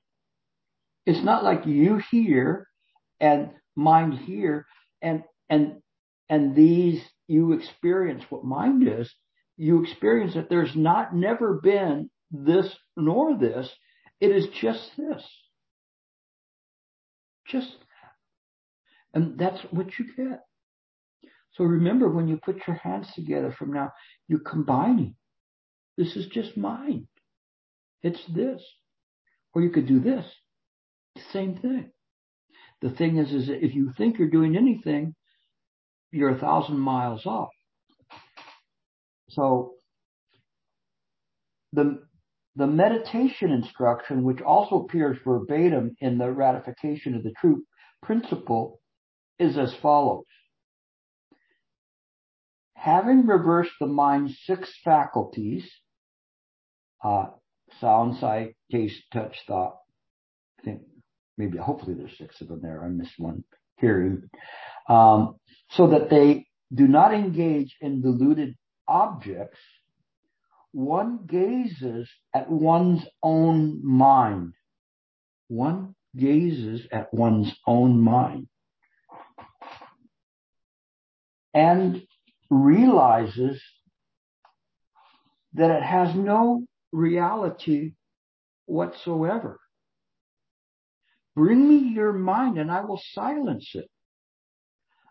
[1.06, 2.66] It's not like you here
[3.20, 4.66] and mind here
[5.02, 5.82] and, and,
[6.28, 9.12] and these, you experience what mind is.
[9.56, 13.70] You experience that there's not never been this nor this.
[14.20, 15.22] It is just this.
[17.46, 17.76] Just,
[19.12, 20.40] and that's what you get.
[21.52, 23.92] So remember when you put your hands together from now,
[24.28, 25.14] you're combining.
[25.96, 27.06] This is just mind.
[28.02, 28.62] It's this.
[29.54, 30.26] Or you could do this.
[31.32, 31.90] Same thing.
[32.82, 35.14] The thing is, is if you think you're doing anything,
[36.10, 37.50] you're a thousand miles off.
[39.30, 39.74] So
[41.72, 42.02] the,
[42.56, 47.64] the meditation instruction, which also appears verbatim in the ratification of the true
[48.02, 48.80] principle,
[49.38, 50.24] is as follows.
[52.74, 55.68] Having reversed the mind's six faculties,
[57.02, 57.26] uh,
[57.80, 59.76] sound, sight, taste, touch, thought.
[60.60, 60.82] I think
[61.36, 62.84] maybe, hopefully there's six of them there.
[62.84, 63.44] I missed one
[63.78, 64.30] hearing.
[64.88, 65.36] Um,
[65.70, 68.54] so that they do not engage in deluded
[68.86, 69.58] objects,
[70.74, 74.54] one gazes at one's own mind.
[75.46, 78.48] One gazes at one's own mind.
[81.54, 82.02] And
[82.50, 83.62] realizes
[85.52, 87.92] that it has no reality
[88.66, 89.60] whatsoever.
[91.36, 93.88] Bring me your mind and I will silence it.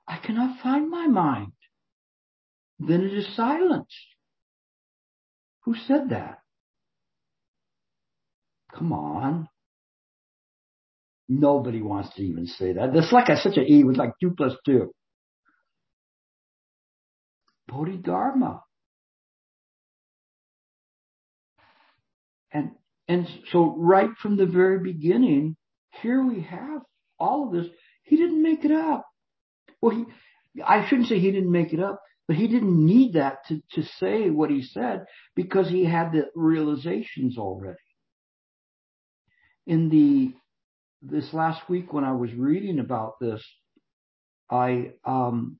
[0.10, 1.54] I cannot find my mind.
[2.80, 4.13] Then it is silenced.
[5.66, 6.40] Who said that?
[8.74, 9.48] Come on.
[11.30, 12.96] Nobody wants to even say that.
[12.96, 14.92] It's like a, such an E with like two plus two.
[17.68, 18.62] Bodhidharma.
[22.52, 22.72] And,
[23.08, 25.56] and so right from the very beginning,
[26.02, 26.82] here we have
[27.20, 27.72] all of this.
[28.04, 29.06] He didn't make it up.
[29.82, 33.46] Well, he, I shouldn't say he didn't make it up, but he didn't need that
[33.48, 35.06] to, to say what he said
[35.36, 37.78] because he had the realizations already.
[39.68, 40.34] In the,
[41.02, 43.44] this last week when I was reading about this,
[44.50, 45.60] I, um,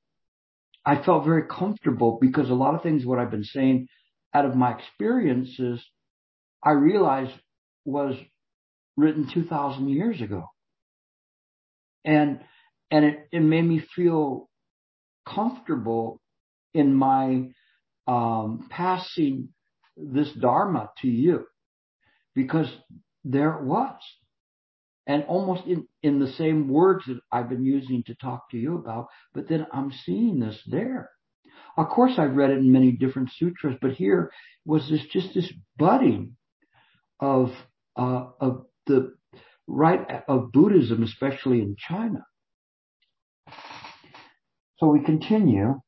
[0.86, 3.88] I felt very comfortable because a lot of things what I've been saying
[4.34, 5.84] out of my experiences
[6.64, 7.34] I realized
[7.86, 8.16] was
[8.96, 10.46] written 2000 years ago.
[12.06, 12.40] And,
[12.90, 14.50] and it, it made me feel
[15.28, 16.20] comfortable
[16.74, 17.50] in my,
[18.08, 19.50] um, passing
[19.96, 21.46] this Dharma to you
[22.36, 22.68] because
[23.24, 24.00] there it was.
[25.06, 28.78] And almost in, in the same words that I've been using to talk to you
[28.78, 31.10] about, but then I'm seeing this there.
[31.76, 34.32] Of course, I've read it in many different sutras, but here
[34.66, 36.38] was this just this budding
[37.20, 37.52] of
[37.98, 39.14] uh, of the
[39.68, 42.26] right of Buddhism, especially in China.
[44.78, 45.82] So we continue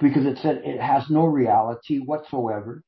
[0.00, 2.82] because it said it has no reality whatsoever.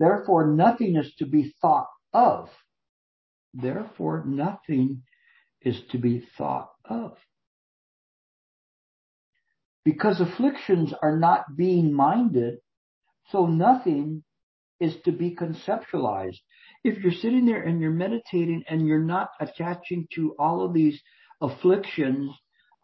[0.00, 2.48] Therefore, nothing is to be thought of.
[3.52, 5.02] Therefore, nothing
[5.60, 7.16] is to be thought of.
[9.84, 12.58] Because afflictions are not being minded,
[13.28, 14.24] so nothing
[14.80, 16.40] is to be conceptualized.
[16.82, 21.00] If you're sitting there and you're meditating and you're not attaching to all of these
[21.40, 22.30] afflictions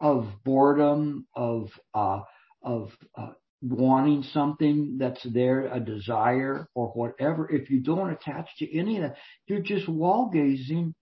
[0.01, 2.21] of boredom, of, uh,
[2.63, 3.31] of uh,
[3.61, 9.03] wanting something that's there, a desire or whatever, if you don't attach to any of
[9.03, 10.93] that, you're just wall gazing,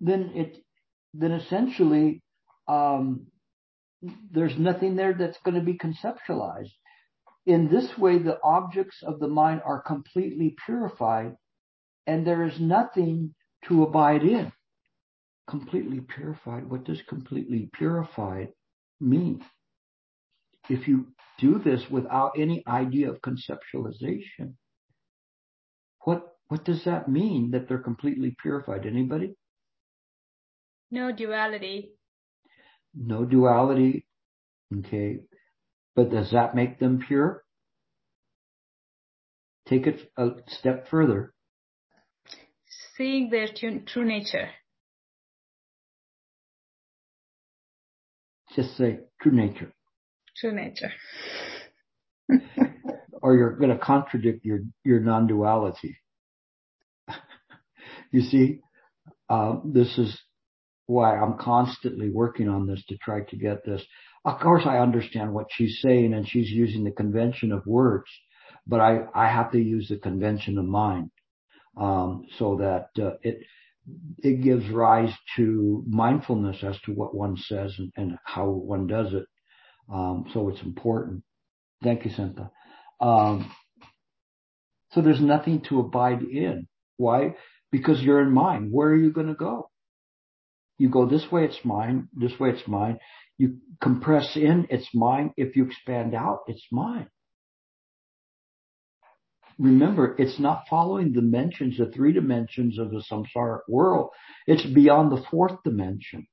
[0.00, 0.56] then it,
[1.12, 2.22] then essentially,
[2.68, 3.26] um,
[4.30, 6.72] there's nothing there that's going to be conceptualized.
[7.46, 11.36] In this way, the objects of the mind are completely purified
[12.06, 13.34] and there is nothing
[13.68, 14.52] to abide in.
[15.48, 16.68] Completely purified.
[16.70, 18.48] What does completely purified
[19.00, 19.44] mean?
[20.68, 24.54] If you do this without any idea of conceptualization,
[26.00, 28.86] what, what does that mean that they're completely purified?
[28.86, 29.34] Anybody?
[30.90, 31.92] No duality.
[32.94, 34.06] No duality.
[34.78, 35.18] Okay.
[35.94, 37.44] But does that make them pure?
[39.66, 41.32] Take it a step further.
[42.96, 44.50] Seeing their true nature.
[48.54, 49.72] Just say true nature.
[50.36, 50.92] True nature.
[53.22, 55.96] or you're going to contradict your, your non-duality.
[58.10, 58.60] you see,
[59.28, 60.18] uh, this is
[60.86, 63.82] why I'm constantly working on this to try to get this.
[64.24, 68.10] Of course, I understand what she's saying and she's using the convention of words,
[68.66, 71.10] but I, I have to use the convention of mind,
[71.76, 73.38] um, so that, uh, it,
[74.18, 79.12] it gives rise to mindfulness as to what one says and, and how one does
[79.12, 79.26] it.
[79.92, 81.22] Um, so it's important.
[81.82, 82.50] Thank you, Santa.
[83.00, 83.50] Um,
[84.92, 86.66] so there's nothing to abide in.
[86.96, 87.34] Why?
[87.70, 88.68] Because you're in mind.
[88.70, 89.70] Where are you going to go?
[90.78, 92.08] You go this way, it's mine.
[92.14, 92.98] This way, it's mine.
[93.36, 95.32] You compress in, it's mine.
[95.36, 97.08] If you expand out, it's mine.
[99.58, 104.10] Remember, it's not following dimensions, the three dimensions of the samsara world.
[104.46, 106.26] It's beyond the fourth dimension.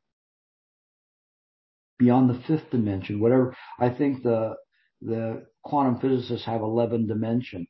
[2.00, 3.56] Beyond the fifth dimension, whatever.
[3.80, 4.56] I think the,
[5.02, 7.68] the quantum physicists have 11 dimensions.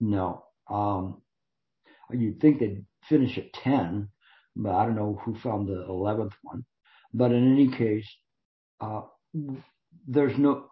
[0.00, 0.44] No.
[0.70, 1.20] Um,
[2.10, 4.08] you'd think they'd finish at 10,
[4.56, 6.64] but I don't know who found the 11th one.
[7.12, 8.08] But in any case,
[8.80, 9.02] uh,
[10.06, 10.66] there's no,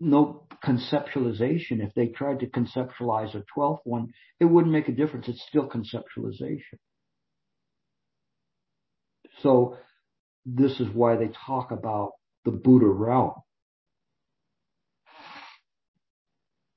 [0.00, 1.84] no conceptualization.
[1.84, 5.28] If they tried to conceptualize a 12th one, it wouldn't make a difference.
[5.28, 6.78] It's still conceptualization.
[9.42, 9.76] So
[10.44, 12.12] this is why they talk about
[12.44, 13.34] the Buddha realm.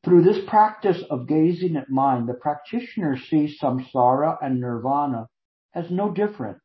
[0.04, 5.28] Through this practice of gazing at mind, the practitioner sees samsara and nirvana
[5.76, 6.58] as no different.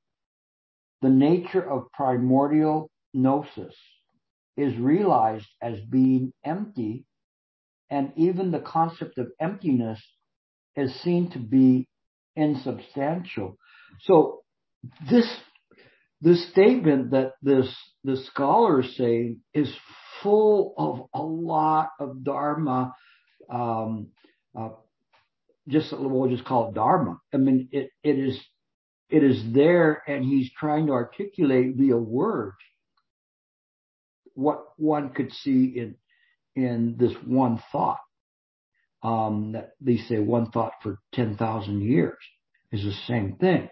[1.03, 3.75] The nature of primordial gnosis
[4.57, 7.05] is realized as being empty,
[7.91, 10.01] and even the concept of emptiness
[10.77, 11.89] is seen to be
[12.37, 13.59] insubstantial.
[14.03, 14.43] So
[15.11, 15.27] this
[16.21, 19.73] this statement that this the scholar is saying is
[20.23, 22.95] full of a lot of dharma.
[23.53, 24.09] Um,
[24.59, 24.71] uh,
[25.69, 27.19] just we'll just call it dharma.
[27.33, 28.39] I mean, it it is
[29.11, 32.57] it is there, and he's trying to articulate via words
[34.35, 35.97] what one could see in
[36.55, 37.99] in this one thought.
[39.03, 42.19] Um, that they say one thought for ten thousand years
[42.73, 43.69] is the same thing.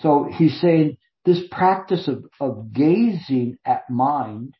[0.00, 4.54] So he's saying this practice of, of gazing at mind,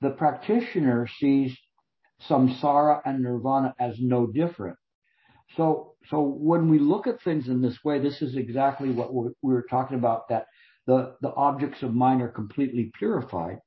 [0.00, 1.56] the practitioner sees
[2.28, 4.76] samsara and nirvana as no different.
[5.56, 9.30] So, so when we look at things in this way, this is exactly what we
[9.42, 10.46] were talking about, that
[10.86, 13.58] the, the objects of mind are completely purified.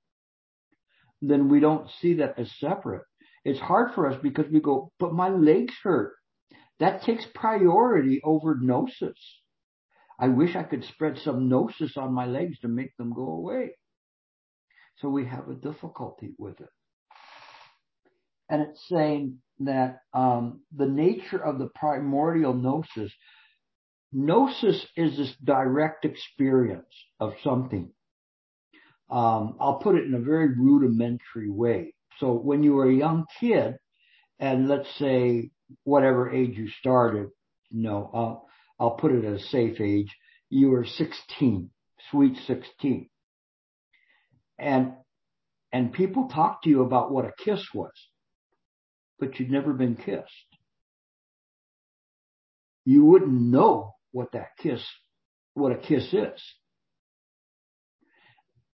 [1.21, 3.03] Then we don't see that as separate.
[3.43, 6.13] It's hard for us because we go, but my legs hurt.
[6.79, 9.19] That takes priority over gnosis.
[10.17, 13.71] I wish I could spread some gnosis on my legs to make them go away.
[14.97, 16.69] So we have a difficulty with it.
[18.49, 23.13] And it's saying that um, the nature of the primordial gnosis,
[24.11, 27.91] gnosis is this direct experience of something.
[29.09, 31.93] Um, I'll put it in a very rudimentary way.
[32.19, 33.75] So when you were a young kid,
[34.39, 35.51] and let's say
[35.83, 37.29] whatever age you started,
[37.71, 40.15] know, uh, I'll put it at a safe age.
[40.49, 41.69] You were 16,
[42.09, 43.09] sweet 16.
[44.57, 44.93] And,
[45.71, 47.93] and people talk to you about what a kiss was,
[49.19, 50.27] but you'd never been kissed.
[52.85, 54.83] You wouldn't know what that kiss,
[55.53, 56.41] what a kiss is.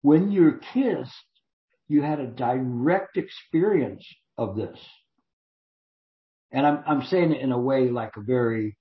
[0.01, 1.11] When you're kissed,
[1.87, 4.05] you had a direct experience
[4.37, 4.79] of this.
[6.51, 8.77] And I'm, I'm saying it in a way like a very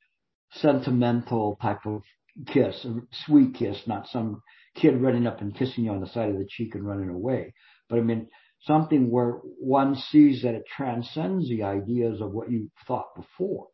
[0.53, 2.03] sentimental type of
[2.46, 4.42] kiss, a sweet kiss, not some
[4.74, 7.55] kid running up and kissing you on the side of the cheek and running away.
[7.88, 8.28] But I mean,
[8.62, 13.68] something where one sees that it transcends the ideas of what you thought before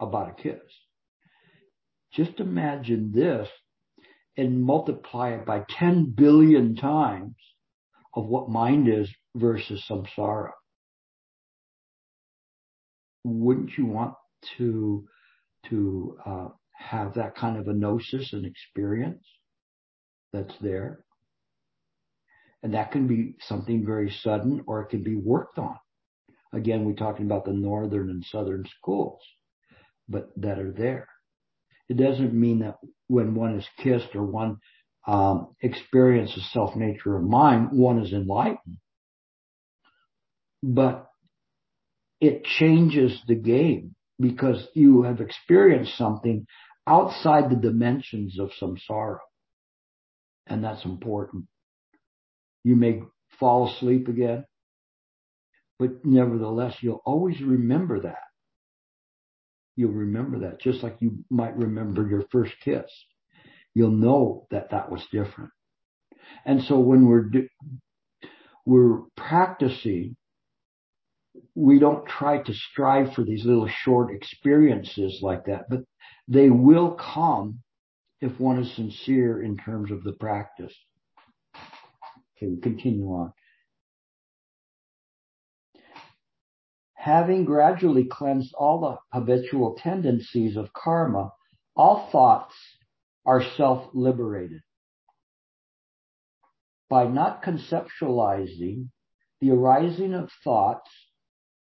[0.00, 0.60] about a kiss.
[2.14, 3.48] Just imagine this
[4.36, 7.34] and multiply it by 10 billion times
[8.14, 10.50] of what mind is versus samsara.
[13.24, 14.14] Wouldn't you want
[14.58, 15.06] to
[15.70, 19.24] to uh, have that kind of a gnosis and experience
[20.32, 21.04] that's there?
[22.62, 25.76] And that can be something very sudden or it can be worked on.
[26.52, 29.20] Again, we're talking about the northern and southern schools,
[30.08, 31.08] but that are there.
[31.94, 34.58] It doesn't mean that when one is kissed or one
[35.06, 38.78] um, experiences self nature of mind, one is enlightened.
[40.60, 41.06] But
[42.20, 46.46] it changes the game because you have experienced something
[46.86, 49.18] outside the dimensions of samsara.
[50.48, 51.44] And that's important.
[52.64, 53.02] You may
[53.38, 54.46] fall asleep again,
[55.78, 58.18] but nevertheless, you'll always remember that.
[59.76, 62.90] You'll remember that just like you might remember your first kiss.
[63.74, 65.50] You'll know that that was different.
[66.44, 67.30] And so when we're,
[68.64, 70.16] we're practicing,
[71.54, 75.80] we don't try to strive for these little short experiences like that, but
[76.28, 77.60] they will come
[78.20, 80.74] if one is sincere in terms of the practice.
[82.36, 83.32] Okay, we continue on.
[87.04, 91.34] Having gradually cleansed all the habitual tendencies of karma,
[91.76, 92.54] all thoughts
[93.26, 94.62] are self-liberated.
[96.88, 98.88] By not conceptualizing
[99.42, 100.90] the arising of thoughts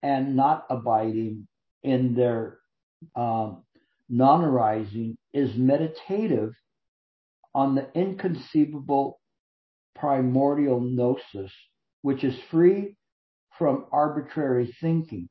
[0.03, 1.47] and not abiding
[1.85, 2.59] in their
[3.15, 3.63] um,
[4.09, 6.53] non-arising is meditative
[7.55, 9.21] on the inconceivable
[9.95, 11.53] primordial gnosis,
[12.03, 12.97] which is free
[13.59, 15.29] from arbitrary thinking.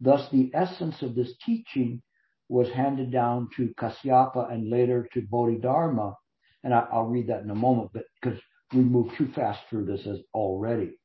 [0.00, 2.02] Thus, the essence of this teaching
[2.48, 6.14] was handed down to Kasyapa and later to Bodhidharma.
[6.62, 8.38] And I, will read that in a moment, but because
[8.72, 10.98] we move too fast through this as already.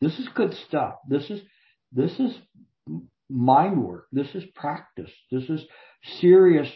[0.00, 0.94] This is good stuff.
[1.08, 1.40] This is,
[1.92, 2.36] this is
[3.30, 4.06] mind work.
[4.12, 5.10] This is practice.
[5.30, 5.62] This is
[6.20, 6.68] serious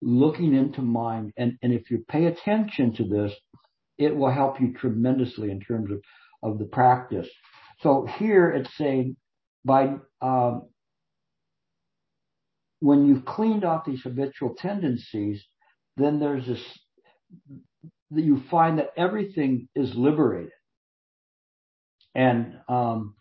[0.00, 1.32] looking into mind.
[1.36, 3.32] And, and if you pay attention to this,
[3.98, 6.00] it will help you tremendously in terms of,
[6.42, 7.28] of the practice.
[7.82, 9.16] So here it's saying
[9.64, 10.68] by, um,
[12.80, 15.44] when you've cleaned off these habitual tendencies,
[15.96, 16.78] then there's this,
[18.10, 20.52] that you find that everything is liberated.
[22.14, 23.14] And, um,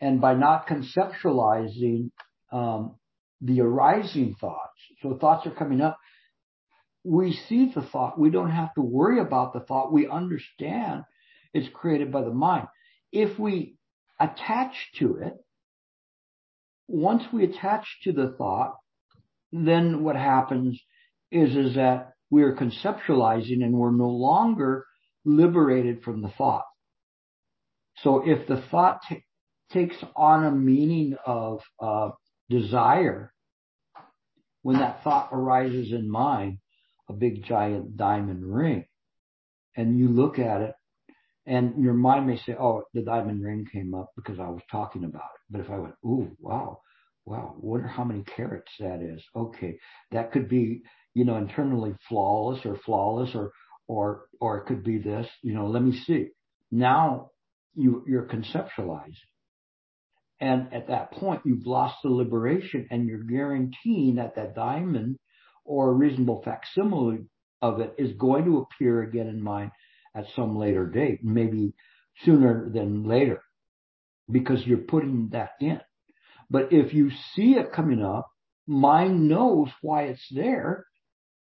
[0.00, 2.10] and by not conceptualizing,
[2.52, 2.96] um,
[3.40, 5.98] the arising thoughts, so thoughts are coming up,
[7.04, 8.18] we see the thought.
[8.18, 9.92] We don't have to worry about the thought.
[9.92, 11.04] We understand
[11.54, 12.68] it's created by the mind.
[13.12, 13.77] If we
[14.20, 15.34] attach to it,
[16.88, 18.74] once we attach to the thought,
[19.52, 20.80] then what happens
[21.30, 24.84] is, is that we're conceptualizing and we're no longer
[25.24, 26.64] liberated from the thought.
[28.02, 29.24] So if the thought t-
[29.72, 32.10] takes on a meaning of uh,
[32.48, 33.32] desire,
[34.62, 36.58] when that thought arises in mind,
[37.08, 38.84] a big giant diamond ring,
[39.76, 40.74] and you look at it,
[41.48, 45.04] and your mind may say, "Oh, the diamond ring came up because I was talking
[45.04, 46.82] about it." But if I went, "Ooh, wow,
[47.24, 49.78] wow, wonder how many carats that is." Okay,
[50.12, 50.82] that could be,
[51.14, 53.52] you know, internally flawless or flawless, or
[53.86, 55.26] or or it could be this.
[55.42, 56.28] You know, let me see.
[56.70, 57.30] Now
[57.74, 59.16] you you're conceptualizing.
[60.40, 65.18] And at that point, you've lost the liberation and you're guaranteeing that that diamond
[65.64, 67.26] or a reasonable facsimile
[67.60, 69.72] of it is going to appear again in mind
[70.18, 71.74] at some later date, maybe
[72.24, 73.40] sooner than later,
[74.30, 75.80] because you're putting that in.
[76.50, 78.28] But if you see it coming up,
[78.66, 80.86] mind knows why it's there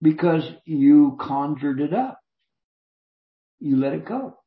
[0.02, 2.18] because you conjured it up.
[3.60, 4.38] You let it go.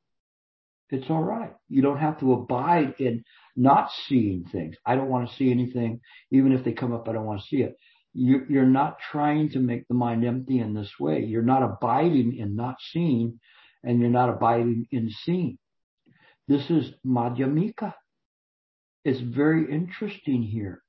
[0.89, 1.53] It's all right.
[1.69, 3.23] You don't have to abide in
[3.55, 4.75] not seeing things.
[4.86, 6.01] I don't want to see anything.
[6.32, 7.75] Even if they come up, I don't want to see it.
[8.13, 11.23] You're not trying to make the mind empty in this way.
[11.23, 13.39] You're not abiding in not seeing
[13.84, 15.57] and you're not abiding in seeing.
[16.47, 17.93] This is Madhyamika.
[19.03, 20.82] It's very interesting here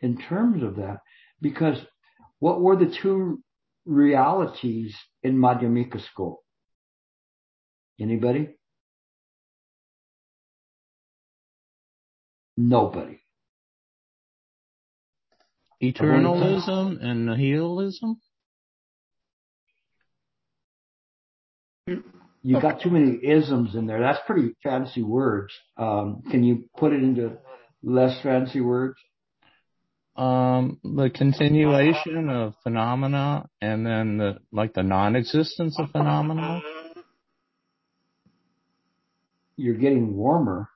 [0.00, 0.98] in terms of that
[1.40, 1.78] because
[2.38, 3.42] what were the two
[3.84, 6.42] realities in Madhyamika school?
[8.00, 8.56] Anybody?
[12.56, 13.20] Nobody.
[15.82, 18.20] Eternalism and nihilism?
[22.46, 23.98] You got too many isms in there.
[23.98, 25.52] That's pretty fancy words.
[25.76, 27.38] Um, can you put it into
[27.82, 28.94] less fancy words?
[30.14, 36.62] Um, the continuation of phenomena and then the, like the non-existence of phenomena.
[39.56, 40.68] You're getting warmer.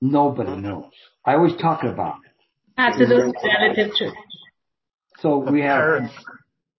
[0.00, 0.90] Nobody knows.
[1.26, 2.32] I always talk about it.
[2.78, 4.14] Absolute relative truth.
[5.18, 6.10] So we have Apparent.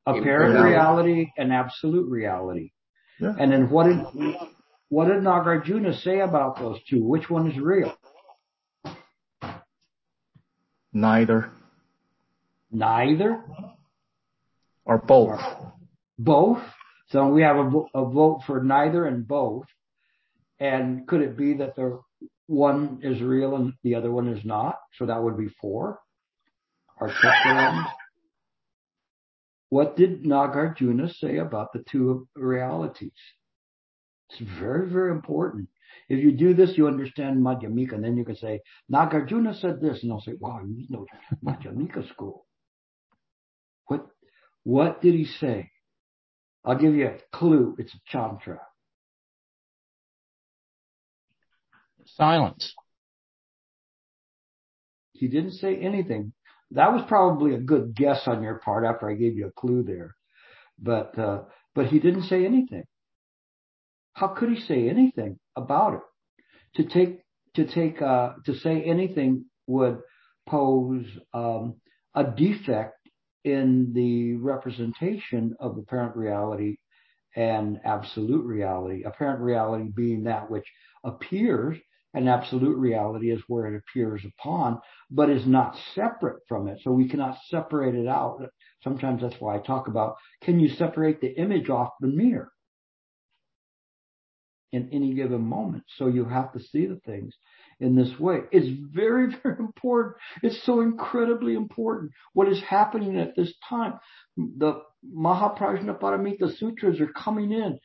[0.08, 0.70] apparent Reality.
[0.72, 2.72] reality and absolute reality.
[3.22, 3.36] Yeah.
[3.40, 4.00] And then what did
[4.90, 7.04] what did Nagarjuna say about those two?
[7.04, 7.96] Which one is real?
[10.94, 11.52] Neither
[12.72, 13.44] Neither,
[14.86, 15.42] or both.
[16.18, 16.62] both.
[17.10, 19.66] So we have a, a vote for neither and both.
[20.60, 22.00] And could it be that the
[22.48, 24.78] one is real and the other one is not?
[24.98, 26.00] So that would be four.
[27.00, 27.12] Our.
[29.72, 33.14] What did Nagarjuna say about the two realities?
[34.30, 35.70] It's very, very important.
[36.10, 38.60] If you do this, you understand Madhyamika, and then you can say,
[38.92, 41.06] Nagarjuna said this, and I'll say, wow, you know
[41.42, 42.46] Madhyamika school.
[43.88, 44.08] What,
[44.64, 45.72] what did he say?
[46.66, 47.78] I'll give you a clue.
[47.80, 48.58] It's a chantra.
[52.18, 52.74] Silence.
[55.14, 56.34] He didn't say anything.
[56.72, 59.84] That was probably a good guess on your part after I gave you a clue
[59.84, 60.16] there.
[60.80, 61.44] But, uh,
[61.76, 62.84] but he didn't say anything.
[64.14, 66.02] How could he say anything about it?
[66.76, 67.20] To take,
[67.56, 70.00] to take, uh, to say anything would
[70.48, 71.76] pose, um,
[72.16, 72.96] a defect
[73.44, 76.78] in the representation of apparent reality
[77.36, 79.04] and absolute reality.
[79.04, 80.66] Apparent reality being that which
[81.04, 81.78] appears
[82.14, 86.80] and absolute reality is where it appears upon, but is not separate from it.
[86.84, 88.40] So we cannot separate it out.
[88.84, 92.52] Sometimes that's why I talk about, can you separate the image off the mirror
[94.74, 95.84] in any given moment?
[95.98, 97.34] So you have to see the things
[97.80, 98.42] in this way.
[98.52, 100.18] It's very, very important.
[100.44, 103.94] It's so incredibly important what is happening at this time.
[104.36, 104.82] The
[105.16, 107.80] Mahaprajna Paramita Sutras are coming in.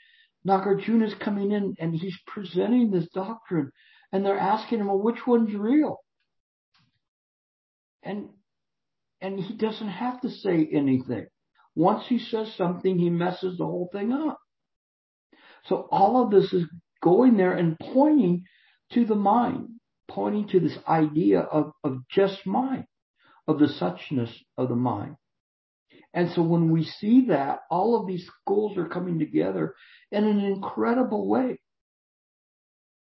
[0.47, 3.71] Nagarjuna is coming in and he's presenting this doctrine
[4.13, 5.99] and they're asking him, well, which one's real?
[8.03, 8.29] And,
[9.21, 11.27] and he doesn't have to say anything.
[11.75, 14.39] Once he says something, he messes the whole thing up.
[15.65, 16.65] So all of this is
[17.03, 18.45] going there and pointing
[18.93, 19.69] to the mind,
[20.09, 22.85] pointing to this idea of, of just mind,
[23.49, 25.17] of the suchness of the mind.
[26.15, 29.75] And so when we see that, all of these schools are coming together
[30.11, 31.61] in an incredible way.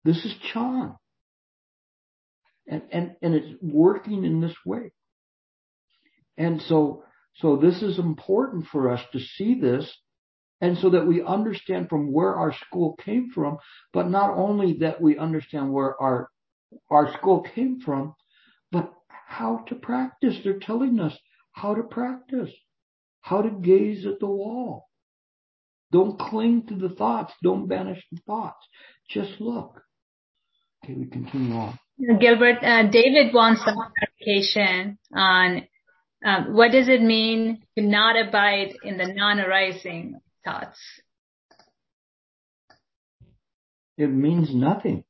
[0.07, 0.95] This is Chan.
[2.69, 4.93] And, and, and it's working in this way.
[6.37, 7.03] And so,
[7.39, 9.93] so this is important for us to see this
[10.61, 13.59] and so that we understand from where our school came from,
[13.93, 16.29] but not only that we understand where our,
[16.89, 18.15] our school came from,
[18.71, 20.37] but how to practice.
[20.45, 21.19] They're telling us
[21.51, 22.51] how to practice,
[23.23, 24.89] how to gaze at the wall.
[25.91, 27.33] Don't cling to the thoughts.
[27.43, 28.65] Don't banish the thoughts.
[29.11, 29.83] Just look.
[30.85, 31.79] Okay, we continue on.
[32.21, 35.67] Gilbert, uh, David wants some clarification on
[36.25, 40.79] um, what does it mean to not abide in the non-arising thoughts?
[43.97, 45.05] It means nothing.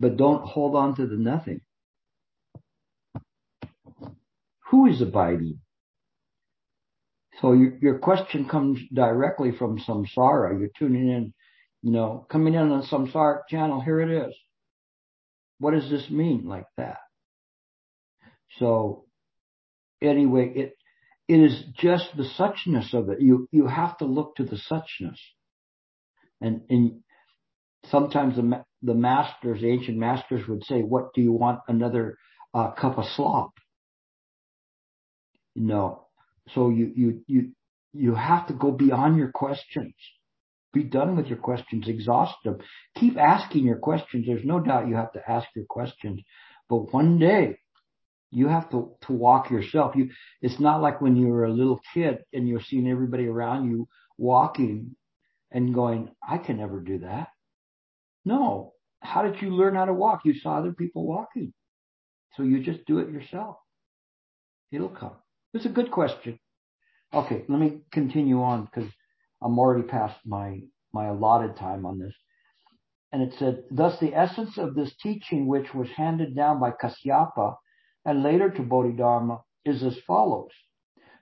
[0.00, 1.60] But don't hold on to the nothing.
[4.70, 5.60] Who is abiding?
[7.40, 10.58] So your, your question comes directly from samsara.
[10.58, 11.34] You're tuning in,
[11.88, 13.80] you know, coming in on samsara channel.
[13.80, 14.34] Here it is.
[15.58, 16.98] What does this mean like that?
[18.58, 19.06] So
[20.02, 20.72] anyway, it,
[21.28, 23.22] it is just the suchness of it.
[23.22, 25.16] You, you have to look to the suchness.
[26.42, 27.00] And, and
[27.86, 32.18] sometimes the, the masters, the ancient masters would say, what do you want another
[32.52, 33.52] uh, cup of slop?
[35.56, 36.08] No.
[36.54, 37.52] So you, you, you,
[37.94, 39.94] you have to go beyond your questions.
[40.72, 41.88] Be done with your questions.
[41.88, 42.58] Exhaust them.
[42.96, 44.26] Keep asking your questions.
[44.26, 46.20] There's no doubt you have to ask your questions,
[46.68, 47.56] but one day
[48.30, 49.96] you have to, to walk yourself.
[49.96, 50.10] You,
[50.42, 53.88] it's not like when you were a little kid and you're seeing everybody around you
[54.18, 54.94] walking
[55.50, 57.28] and going, I can never do that.
[58.24, 58.72] No.
[59.00, 60.22] How did you learn how to walk?
[60.24, 61.54] You saw other people walking.
[62.36, 63.56] So you just do it yourself.
[64.70, 65.16] It'll come.
[65.54, 66.38] It's a good question.
[67.14, 68.90] Okay, let me continue on because
[69.42, 70.60] I'm already past my,
[70.92, 72.14] my allotted time on this.
[73.12, 77.56] And it said, thus the essence of this teaching, which was handed down by Kasyapa
[78.04, 80.50] and later to Bodhidharma is as follows.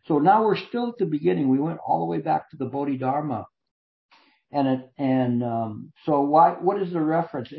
[0.06, 1.48] So now we're still at the beginning.
[1.48, 3.46] We went all the way back to the Bodhidharma
[4.52, 6.52] And it, and um, so why?
[6.52, 7.52] What is the reference?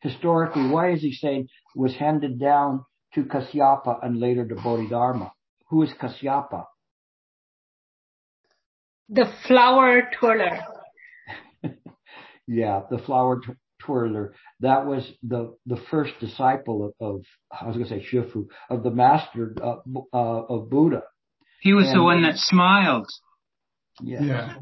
[0.00, 2.84] Historically, why is he saying was handed down
[3.14, 5.32] to Kasyapa and later to Bodhidharma?
[5.70, 6.64] Who is Kasyapa?
[9.08, 10.60] The flower twirler.
[12.46, 14.34] yeah, the flower t- twirler.
[14.60, 18.82] That was the the first disciple of, of I was going to say Shifu of
[18.82, 19.76] the master uh,
[20.12, 21.02] uh, of Buddha.
[21.60, 23.08] He was and, the one that smiled.
[24.02, 24.22] Yeah.
[24.22, 24.54] yeah.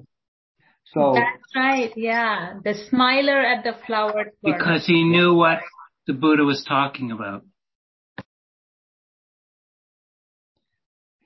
[0.95, 1.93] So that's right.
[1.97, 4.59] Yeah, the smiler at the flower twirler.
[4.59, 5.59] Because he knew what
[6.07, 7.45] the Buddha was talking about.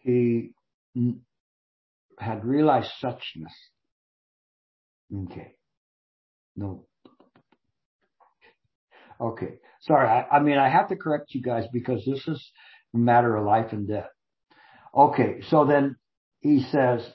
[0.02, 0.52] He
[2.20, 3.54] had realized suchness.
[5.24, 5.54] Okay.
[6.56, 6.86] No.
[9.20, 9.58] Okay.
[9.82, 10.06] Sorry.
[10.06, 12.50] I, I, mean, I have to correct you guys because this is
[12.94, 14.10] a matter of life and death.
[14.94, 15.40] Okay.
[15.48, 15.96] So then
[16.40, 17.06] he says,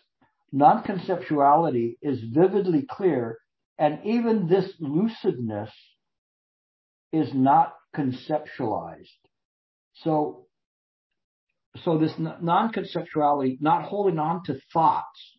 [0.52, 3.38] non-conceptuality is vividly clear
[3.78, 5.72] and even this lucidness
[7.12, 9.20] is not conceptualized.
[9.96, 10.45] So
[11.84, 15.38] so this non-conceptuality, not holding on to thoughts,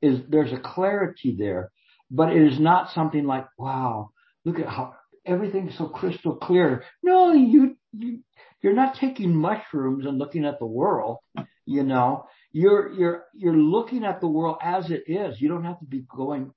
[0.00, 1.70] is there's a clarity there,
[2.10, 4.10] but it is not something like, wow,
[4.44, 4.94] look at how
[5.26, 6.84] everything's so crystal clear.
[7.02, 8.20] No, you, you
[8.62, 11.18] you're not taking mushrooms and looking at the world.
[11.66, 15.40] You know, you're you're you're looking at the world as it is.
[15.40, 16.52] You don't have to be going,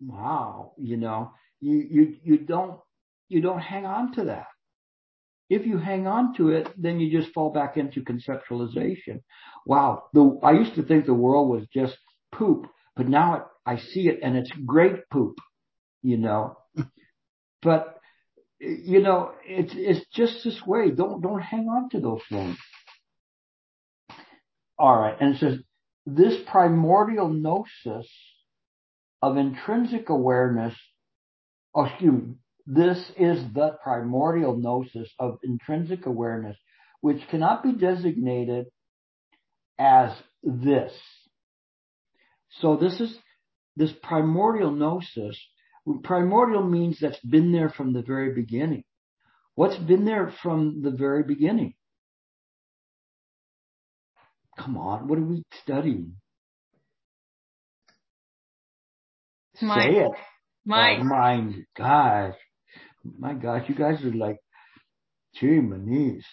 [0.00, 0.72] wow.
[0.76, 2.80] You know, you you you don't
[3.28, 4.46] you don't hang on to that.
[5.50, 9.22] If you hang on to it, then you just fall back into conceptualization.
[9.66, 10.04] Wow.
[10.12, 11.96] The, I used to think the world was just
[12.32, 12.66] poop,
[12.96, 15.38] but now it, I see it and it's great poop,
[16.02, 16.56] you know,
[17.62, 17.98] but
[18.60, 20.90] you know, it's, it's just this way.
[20.90, 22.56] Don't, don't hang on to those things.
[24.78, 25.16] All right.
[25.20, 25.58] And it says
[26.06, 28.08] this primordial gnosis
[29.22, 30.74] of intrinsic awareness,
[31.74, 32.34] oh, excuse me,
[32.66, 36.56] this is the primordial gnosis of intrinsic awareness,
[37.00, 38.66] which cannot be designated
[39.78, 40.10] as
[40.42, 40.92] this.
[42.60, 43.14] So this is
[43.76, 45.38] this primordial gnosis.
[46.04, 48.84] Primordial means that's been there from the very beginning.
[49.56, 51.74] What's been there from the very beginning?
[54.58, 56.14] Come on, what are we studying?
[59.60, 59.82] Mind.
[59.82, 60.12] Say it.
[60.64, 61.02] Mind.
[61.02, 61.66] Oh, mind.
[61.76, 62.34] Gosh
[63.18, 64.38] my gosh, you guys are like,
[65.34, 66.24] gee, my knees.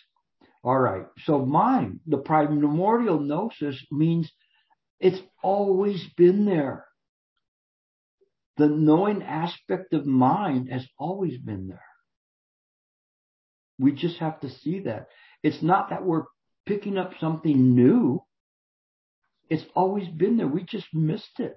[0.63, 1.05] All right.
[1.25, 4.31] So mind, the primordial gnosis means
[4.99, 6.85] it's always been there.
[8.57, 11.83] The knowing aspect of mind has always been there.
[13.79, 15.07] We just have to see that.
[15.41, 16.25] It's not that we're
[16.67, 18.21] picking up something new.
[19.49, 20.47] It's always been there.
[20.47, 21.55] We just missed it.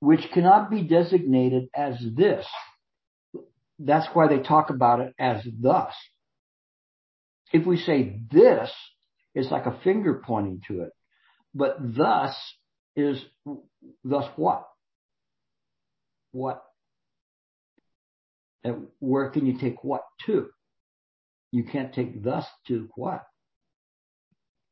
[0.00, 2.46] Which cannot be designated as this.
[3.78, 5.92] That's why they talk about it as thus.
[7.52, 8.70] If we say this,
[9.34, 10.90] it's like a finger pointing to it.
[11.54, 12.34] But thus
[12.94, 13.22] is
[14.04, 14.66] thus what?
[16.32, 16.62] What?
[18.64, 20.48] And where can you take what to?
[21.52, 23.22] You can't take thus to what?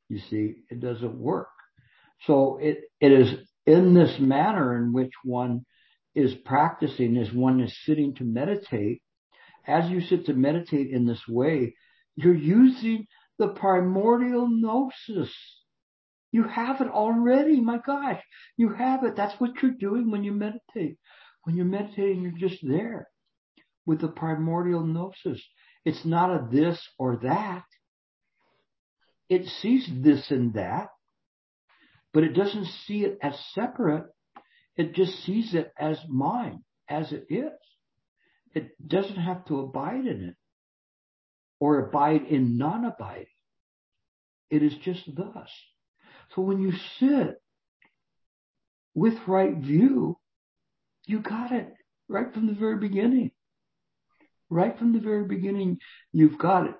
[0.09, 1.49] You see, it doesn't work.
[2.27, 3.35] So it, it is
[3.67, 5.65] in this manner in which one
[6.15, 9.03] is practicing, as one is sitting to meditate,
[9.67, 11.75] as you sit to meditate in this way,
[12.17, 13.07] you're using
[13.39, 15.35] the primordial gnosis.
[16.31, 17.61] You have it already.
[17.61, 18.23] My gosh,
[18.57, 19.17] you have it.
[19.17, 20.99] That's what you're doing when you meditate.
[21.45, 23.09] When you're meditating, you're just there
[23.87, 25.43] with the primordial gnosis.
[25.85, 27.65] It's not a this or that.
[29.29, 30.89] It sees this and that
[32.15, 34.07] but it doesn't see it as separate.
[34.77, 37.51] It just sees it as mine, as it is.
[38.55, 40.37] It doesn't have to abide in it
[41.59, 43.27] or abide in non-abiding.
[44.49, 45.51] It is just thus.
[46.35, 47.43] So when you sit
[48.95, 50.17] with right view,
[51.07, 51.69] you got it
[52.09, 53.33] right from the very beginning.
[54.49, 55.79] Right from the very beginning,
[56.12, 56.77] you've got it.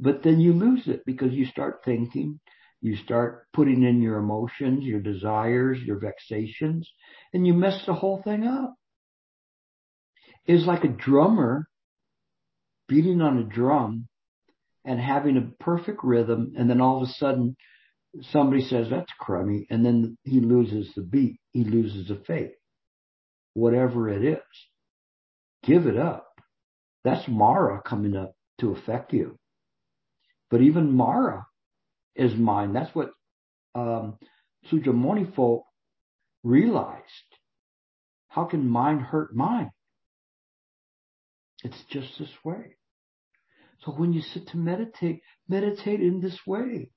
[0.00, 2.40] But then you lose it because you start thinking,
[2.80, 6.88] you start putting in your emotions, your desires, your vexations,
[7.32, 8.74] and you mess the whole thing up.
[10.46, 11.66] It's like a drummer
[12.88, 14.08] beating on a drum
[14.84, 17.56] and having a perfect rhythm, and then all of a sudden
[18.30, 22.52] somebody says that's crummy, and then he loses the beat, he loses the faith.
[23.54, 24.38] Whatever it is,
[25.64, 26.26] give it up.
[27.04, 29.38] That's Mara coming up to affect you.
[30.50, 31.46] But even Mara
[32.18, 32.72] is mine.
[32.72, 33.10] That's what
[33.74, 34.18] um,
[35.34, 35.64] folk
[36.42, 37.04] realized
[38.28, 39.70] how can mind hurt mind?
[41.64, 42.76] It's just this way.
[43.80, 46.90] So when you sit to meditate, meditate in this way.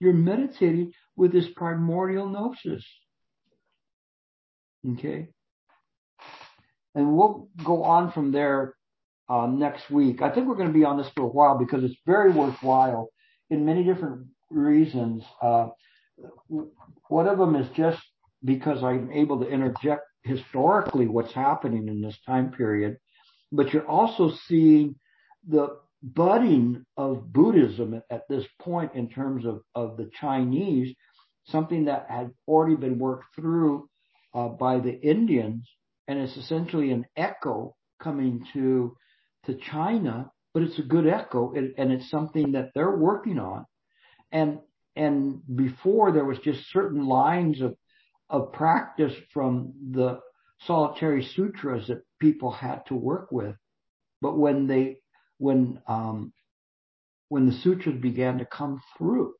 [0.00, 2.84] You're meditating with this primordial gnosis.
[4.92, 5.28] Okay?
[6.94, 8.74] And we'll go on from there
[9.28, 10.22] uh, next week.
[10.22, 13.10] I think we're going to be on this for a while because it's very worthwhile
[13.50, 15.22] in many different reasons.
[15.42, 15.68] Uh,
[17.08, 18.00] one of them is just
[18.44, 22.98] because I'm able to interject historically what's happening in this time period,
[23.52, 24.96] but you're also seeing
[25.46, 30.94] the budding of Buddhism at this point in terms of, of the Chinese,
[31.46, 33.88] something that had already been worked through
[34.34, 35.68] uh, by the Indians,
[36.06, 38.96] and it's essentially an echo coming to
[39.46, 43.64] to China, but it's a good echo, and, and it's something that they're working on.
[44.32, 44.58] And
[44.96, 47.76] and before there was just certain lines of
[48.28, 50.18] of practice from the
[50.62, 53.54] solitary sutras that people had to work with.
[54.20, 54.96] But when they
[55.36, 56.32] when um,
[57.28, 59.34] when the sutras began to come through,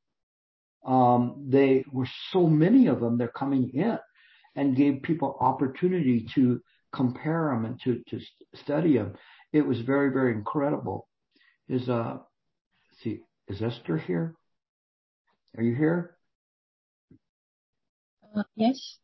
[0.87, 3.19] um, they were so many of them.
[3.19, 3.99] They're coming in
[4.55, 6.61] and gave people opportunity to
[6.93, 9.14] compare them and to to study them.
[9.53, 11.08] It was very very incredible.
[11.69, 12.19] Is uh
[13.03, 14.35] see is Esther here?
[15.57, 16.16] Are you here?
[18.35, 18.99] Uh, yes.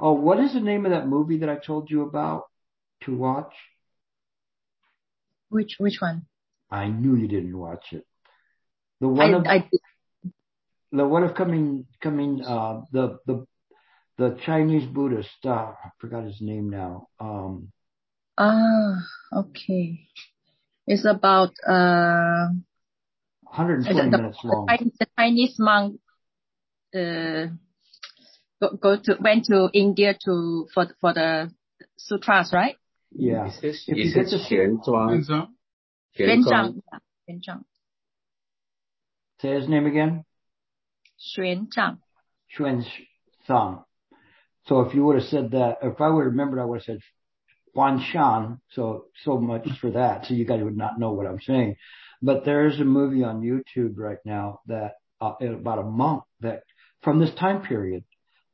[0.00, 2.44] Oh, what is the name of that movie that I told you about
[3.04, 3.52] to watch?
[5.48, 6.26] Which which one?
[6.70, 8.06] I knew you didn't watch it.
[9.00, 9.70] The one I, of I
[10.92, 13.46] the one of coming coming uh the the
[14.16, 17.08] the Chinese Buddhist uh, I forgot his name now.
[17.20, 17.72] Um
[18.38, 18.96] ah
[19.34, 20.06] okay.
[20.86, 22.48] It's about uh,
[23.42, 24.66] 120 minutes long.
[24.98, 26.00] The Chinese monk
[26.94, 27.46] uh,
[29.20, 31.52] went to India to for the
[31.96, 32.76] sutras, right?
[33.12, 33.46] Yeah.
[33.46, 33.88] Is this
[34.50, 35.48] Xuanzang?
[36.18, 36.82] Xuanzang.
[37.28, 37.64] Xuanzang.
[39.40, 40.24] Say his name again.
[41.36, 41.98] Xuanzang.
[42.58, 43.84] Xuanzang.
[44.70, 47.00] If you would've said that, if I would've remembered, I would've said
[47.74, 48.60] Huan Shan.
[48.72, 50.26] So, so much for that.
[50.26, 51.76] So you guys would not know what I'm saying.
[52.20, 56.62] But there is a movie on YouTube right now that, uh, about a monk that,
[57.02, 58.04] from this time period,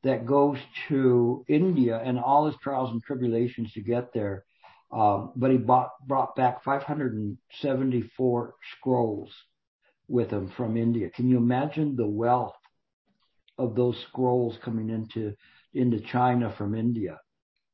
[0.03, 0.57] that goes
[0.87, 4.45] to India and all his trials and tribulations to get there.
[4.91, 9.31] Um, but he bought, brought back 574 scrolls
[10.07, 11.09] with him from India.
[11.11, 12.55] Can you imagine the wealth
[13.57, 15.35] of those scrolls coming into
[15.73, 17.19] into China from India?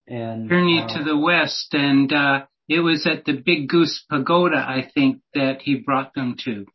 [0.07, 4.57] And Journey uh, to the west, and uh, it was at the Big Goose Pagoda,
[4.57, 6.65] I think, that he brought them to.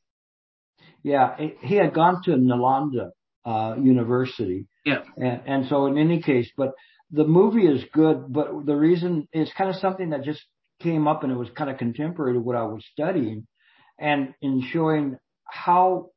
[1.03, 3.11] yeah, he- he had gone to Nalanda
[3.45, 5.03] uh, University, Yeah.
[5.17, 6.73] and, and so in any case, but
[7.11, 8.33] the movie is good.
[8.33, 10.43] But the reason it's kind of something that just
[10.81, 13.47] came up, and it was kind of contemporary to what I was studying,
[13.99, 15.17] and in showing
[15.47, 16.11] how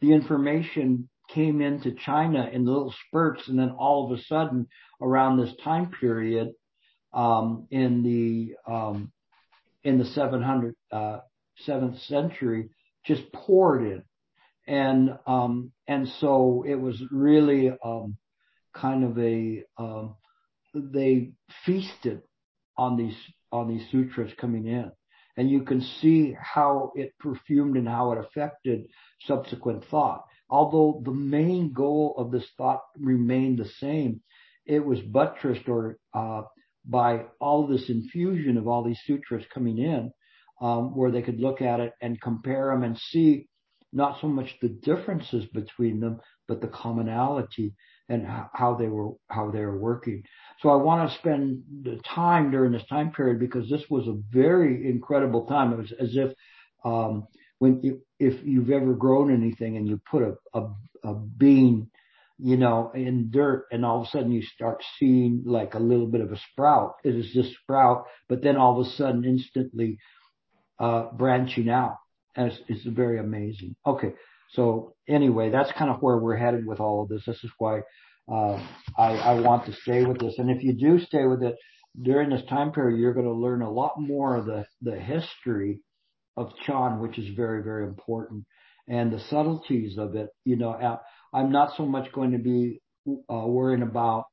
[0.00, 4.66] the information came into China in little spurts, and then all of a sudden,
[5.00, 6.52] around this time period,
[7.12, 9.12] um, in the um,
[9.84, 11.18] in the 700 uh,
[11.58, 12.70] seventh century,
[13.04, 14.02] just poured in,
[14.66, 18.16] and um, and so it was really um,
[18.74, 20.16] kind of a um,
[20.74, 21.32] they
[21.64, 22.22] feasted
[22.76, 23.16] on these
[23.50, 24.90] on these sutras coming in,
[25.36, 28.86] and you can see how it perfumed and how it affected
[29.26, 30.24] subsequent thought.
[30.52, 34.20] Although the main goal of this thought remained the same,
[34.66, 36.42] it was buttressed or uh,
[36.84, 40.12] by all this infusion of all these sutras coming in,
[40.60, 43.48] um, where they could look at it and compare them and see
[43.94, 47.74] not so much the differences between them, but the commonality
[48.10, 50.22] and how they were how they were working.
[50.60, 54.20] So I want to spend the time during this time period because this was a
[54.30, 55.72] very incredible time.
[55.72, 56.32] It was as if
[56.84, 57.26] um,
[57.62, 60.62] when you if you've ever grown anything and you put a, a
[61.04, 61.88] a bean,
[62.36, 66.08] you know, in dirt and all of a sudden you start seeing like a little
[66.08, 66.94] bit of a sprout.
[67.04, 69.98] It is just sprout, but then all of a sudden instantly
[70.80, 71.98] uh, branching out.
[72.36, 73.76] It's, it's very amazing.
[73.86, 74.12] Okay.
[74.54, 77.22] So anyway, that's kind of where we're headed with all of this.
[77.26, 77.82] This is why
[78.28, 78.60] uh,
[78.98, 80.34] I, I want to stay with this.
[80.38, 81.54] And if you do stay with it
[82.00, 85.78] during this time period, you're going to learn a lot more of the, the history
[86.36, 88.44] of Chan, which is very, very important
[88.88, 90.28] and the subtleties of it.
[90.44, 90.98] You know,
[91.32, 94.24] I'm not so much going to be uh, worrying about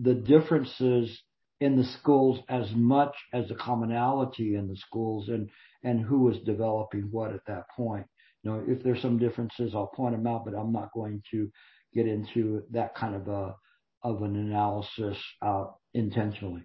[0.00, 1.22] the differences
[1.60, 5.48] in the schools as much as the commonality in the schools and,
[5.82, 8.06] and who was developing what at that point.
[8.42, 11.50] You know, if there's some differences, I'll point them out, but I'm not going to
[11.94, 13.54] get into that kind of a
[14.02, 15.64] of an analysis uh,
[15.94, 16.62] intentionally.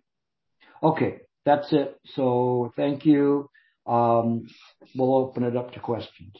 [0.84, 1.98] Okay, that's it.
[2.16, 3.49] So thank you.
[3.90, 4.48] Um,
[4.95, 6.34] we'll open it up to questions.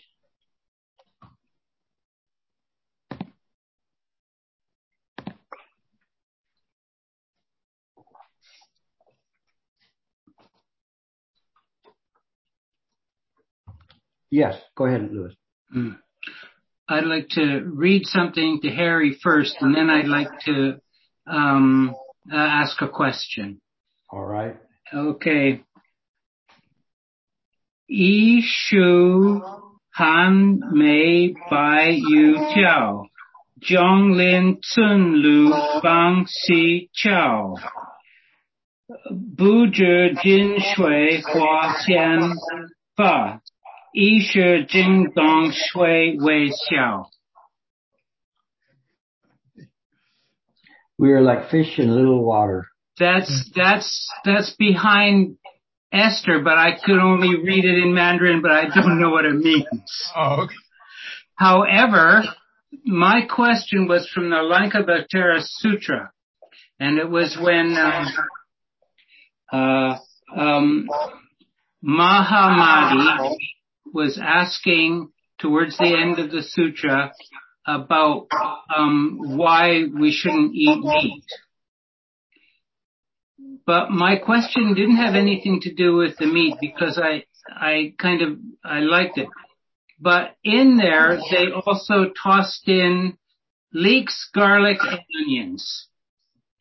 [14.30, 15.34] Yes, go ahead, Lewis.
[15.76, 15.98] Mm.
[16.88, 20.80] I'd like to read something to Harry first, and then I'd like to
[21.26, 21.96] um,
[22.32, 23.60] uh, ask a question.
[24.12, 24.56] All right.
[24.94, 25.64] Okay.
[27.92, 29.42] Yishu
[29.96, 33.06] Han Mei Bai Yu Jiao,
[35.16, 35.54] Lu
[36.28, 37.56] Si Chao,
[40.24, 42.34] Jin Shui Hua Xian
[42.96, 43.42] Fa,
[44.68, 47.06] Jing Dong Shui Wei Xiao.
[50.98, 52.68] We are like fish in little water.
[53.00, 55.38] That's, that's, that's behind
[55.92, 59.36] Esther, but I could only read it in Mandarin, but I don't know what it
[59.36, 60.12] means.
[60.16, 60.56] Oh, okay.
[61.36, 62.24] However,
[62.86, 66.12] my question was from the Lankavatara Sutra,
[66.80, 68.06] and it was when um,
[69.52, 69.98] uh,
[70.40, 70.88] um,
[71.84, 73.36] Mahamati
[73.94, 77.14] was asking towards the end of the sutra
[77.66, 78.28] about
[78.76, 81.24] um, why we shouldn't eat meat.
[83.70, 88.24] But my question didn't have anything to do with the meat because I I kind
[88.24, 88.30] of
[88.66, 89.28] I liked it.
[90.00, 93.16] But in there they also tossed in
[93.72, 95.88] leeks, garlic, and onions.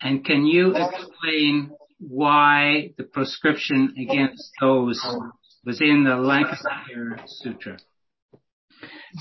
[0.02, 5.01] And can you explain why the prescription against those
[5.64, 7.78] was in the Lankavatara Sutra.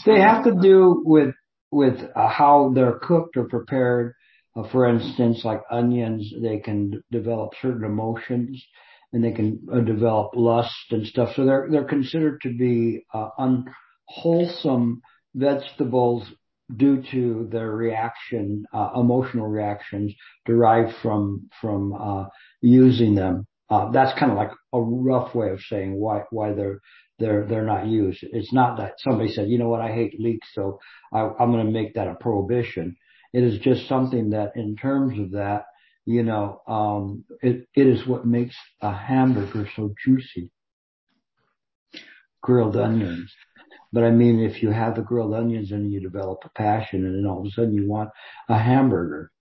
[0.06, 1.36] They have to do with
[1.72, 4.14] with uh, how they're cooked or prepared.
[4.58, 8.66] Uh, for instance, like onions, they can develop certain emotions
[9.14, 11.30] and they can uh, develop lust and stuff.
[11.36, 15.02] So they're they're considered to be uh, unwholesome
[15.36, 16.28] vegetables
[16.76, 20.14] due to their reaction, uh, emotional reactions
[20.46, 22.26] derived from from uh,
[22.62, 23.46] using them.
[23.70, 26.80] Uh, that's kind of like a rough way of saying why why they're
[27.20, 28.20] they're they're not used.
[28.24, 30.80] It's not that somebody said, you know what, I hate leeks, so
[31.14, 32.96] I, I'm going to make that a prohibition.
[33.38, 35.66] It is just something that, in terms of that,
[36.06, 40.50] you know, um, it it is what makes a hamburger so juicy.
[42.42, 43.32] Grilled onions.
[43.94, 47.14] But I mean, if you have the grilled onions and you develop a passion, and
[47.16, 48.10] then all of a sudden you want
[48.50, 49.32] a hamburger,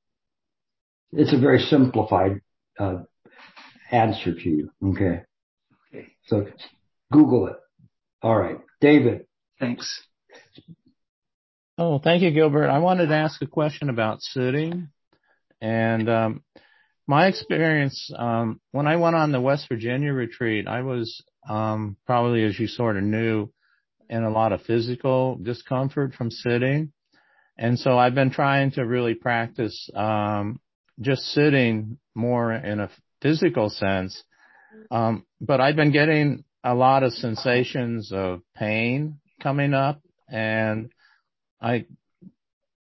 [1.12, 2.42] it's a very simplified
[2.78, 2.98] uh,
[3.90, 4.70] answer to you.
[4.90, 5.22] Okay.
[5.94, 6.08] Okay.
[6.26, 6.46] So
[7.10, 7.56] Google it.
[8.22, 8.58] All right.
[8.82, 9.26] David.
[9.58, 10.02] Thanks.
[11.78, 12.70] Oh, thank you, Gilbert.
[12.70, 14.88] I wanted to ask a question about sitting.
[15.60, 16.42] And um,
[17.06, 22.44] my experience, um, when I went on the West Virginia retreat, I was um, probably,
[22.44, 23.50] as you sort of knew,
[24.08, 26.92] in a lot of physical discomfort from sitting.
[27.58, 30.60] And so I've been trying to really practice um,
[31.02, 32.88] just sitting more in a
[33.20, 34.24] physical sense.
[34.90, 40.90] Um, but I've been getting a lot of sensations of pain coming up and
[41.60, 41.86] I,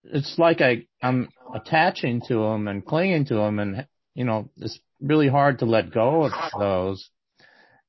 [0.03, 4.79] it's like I, I'm attaching to them and clinging to them and, you know, it's
[5.01, 7.09] really hard to let go of those.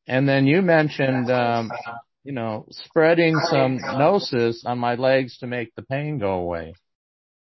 [0.06, 1.70] And then you mentioned, um,
[2.24, 6.74] you know, spreading some gnosis on my legs to make the pain go away.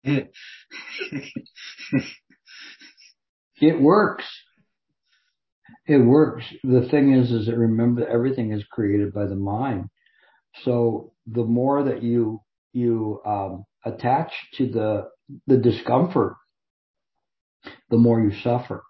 [0.05, 0.32] it
[3.60, 4.24] it works
[5.88, 6.44] it works.
[6.62, 9.88] The thing is, is that remember everything is created by the mind.
[10.64, 12.42] So the more that you
[12.78, 15.09] you um, attach to the
[15.46, 16.36] the discomfort,
[17.90, 18.82] the more you suffer.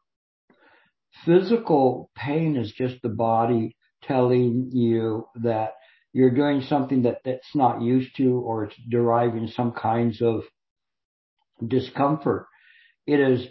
[1.25, 5.73] Physical pain is just the body telling you that
[6.13, 10.43] you're doing something that it's not used to, or it's deriving some kinds of
[11.67, 12.47] discomfort.
[13.07, 13.47] It is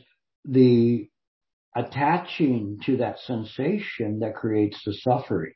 [0.45, 1.09] the
[1.75, 5.53] attaching to that sensation that creates the suffering.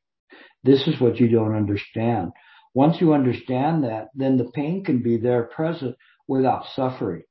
[0.63, 2.31] This is what you don't understand.
[2.73, 5.95] Once you understand that, then the pain can be there present
[6.27, 7.23] without suffering.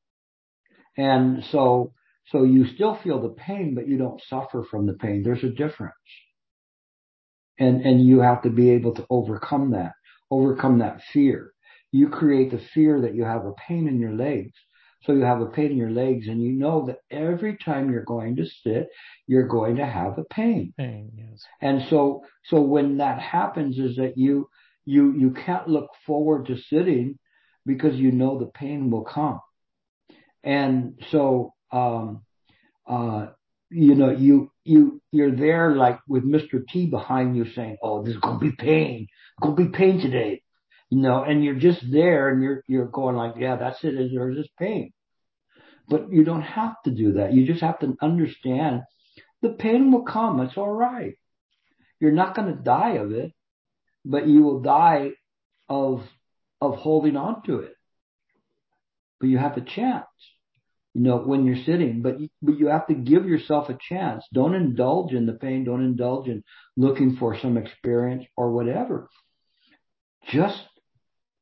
[0.97, 1.93] And so,
[2.27, 5.23] so you still feel the pain, but you don't suffer from the pain.
[5.23, 5.95] There's a difference.
[7.59, 9.93] And, and you have to be able to overcome that,
[10.31, 11.53] overcome that fear.
[11.93, 14.53] You create the fear that you have a pain in your legs
[15.03, 18.05] so you have a pain in your legs and you know that every time you're
[18.05, 18.89] going to sit,
[19.27, 20.75] you're going to have a pain.
[20.77, 21.43] Pain, yes.
[21.63, 24.51] And so, so when that happens is that you,
[24.85, 27.19] you, you can't look forward to sitting
[27.67, 29.41] because you know the pain will come.
[30.43, 32.23] And so, um,
[32.87, 33.27] uh,
[33.71, 36.67] you know, you, you, you're there like with Mr.
[36.67, 39.07] T behind you saying, Oh, there's going to be pain,
[39.41, 40.43] going to be pain today,
[40.89, 43.95] you know, and you're just there and you're, you're going like, yeah, that's it.
[43.95, 44.93] There's this pain,
[45.89, 47.33] but you don't have to do that.
[47.33, 48.83] You just have to understand
[49.43, 50.41] the pain will come.
[50.41, 51.15] It's all right.
[52.01, 53.33] You're not going to die of it,
[54.05, 55.11] but you will die
[55.69, 56.03] of,
[56.61, 57.75] of holding on to it.
[59.19, 60.07] But you have a chance
[60.95, 64.25] you know, when you're sitting, but, but you have to give yourself a chance.
[64.33, 65.65] Don't indulge in the pain.
[65.65, 66.43] Don't indulge in
[66.77, 69.09] looking for some experience or whatever.
[70.29, 70.61] Just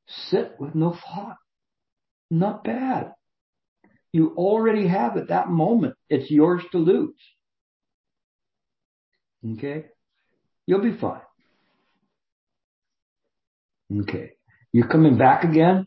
[0.06, 1.36] sit with no thought.
[2.30, 3.12] Not bad.
[4.12, 5.94] You already have it that moment.
[6.10, 7.14] It's yours to lose.
[9.55, 9.86] Okay.
[10.66, 11.20] You'll be fine.
[13.93, 14.32] Okay.
[14.73, 15.86] You're coming back again?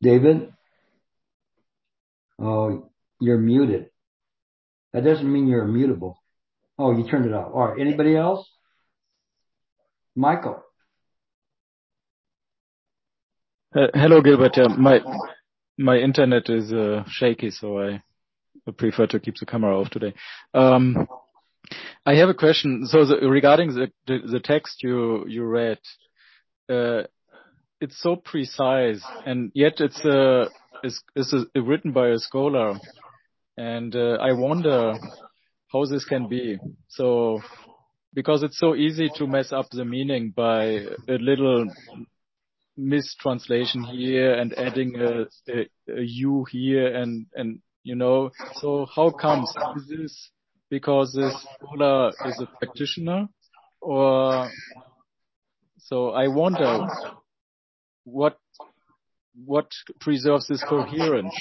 [0.00, 0.52] David?
[2.40, 2.90] Oh,
[3.20, 3.90] you're muted.
[4.92, 6.22] That doesn't mean you're immutable.
[6.78, 7.52] Oh, you turned it off.
[7.52, 7.80] All right.
[7.80, 8.48] Anybody else?
[10.14, 10.62] Michael.
[13.74, 14.56] Uh, hello, Gilbert.
[14.56, 15.00] Yeah, my
[15.76, 18.02] my internet is uh, shaky, so I
[18.76, 20.14] prefer to keep the camera off today.
[20.54, 21.06] Um,
[22.06, 22.86] I have a question.
[22.86, 26.07] So the, regarding the, the, the text you you read, uh,
[26.68, 27.02] Uh,
[27.80, 32.18] it's so precise, and yet it's uh, a is is a, uh, written by a
[32.18, 32.78] scholar,
[33.56, 34.94] and uh, I wonder
[35.72, 36.58] how this can be.
[36.88, 37.40] So
[38.14, 40.64] because it's so easy to mess up the meaning by
[41.08, 41.70] a little
[42.76, 45.22] mistranslation here and adding a,
[45.52, 48.30] a, a u here and and you know.
[48.56, 49.52] So how comes?
[49.76, 50.30] Is this
[50.70, 53.28] because this scholar is a practitioner
[53.80, 54.50] or
[56.10, 56.86] I wonder
[58.04, 58.38] what
[59.44, 59.70] what
[60.00, 61.34] preserves this coherence?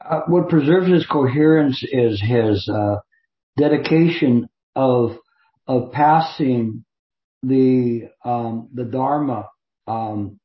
[0.00, 2.96] Uh, what preserves his coherence is his uh,
[3.58, 5.16] dedication of
[5.66, 6.84] of passing
[7.42, 9.48] the um, the dharma
[9.86, 10.38] um,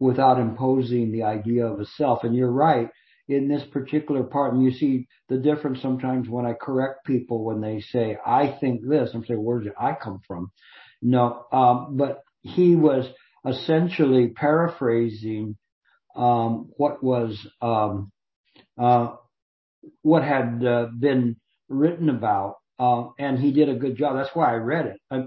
[0.00, 2.24] without imposing the idea of a self.
[2.24, 2.88] And you're right
[3.28, 7.60] in this particular part, and you see the difference sometimes when I correct people when
[7.60, 9.10] they say I think this.
[9.14, 10.50] I'm saying where did I come from?
[11.02, 13.06] No, um, but he was
[13.46, 15.56] essentially paraphrasing
[16.14, 18.12] um, what was um,
[18.78, 19.16] uh,
[20.02, 21.36] what had uh, been
[21.68, 24.16] written about, uh, and he did a good job.
[24.16, 25.00] That's why I read it.
[25.10, 25.24] I,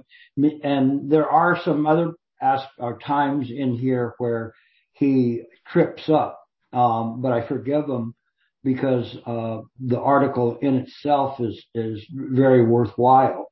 [0.64, 4.54] and there are some other as- or times in here where
[4.94, 6.40] he trips up,
[6.72, 8.16] um, but I forgive him
[8.64, 13.48] because uh, the article in itself is is very worthwhile.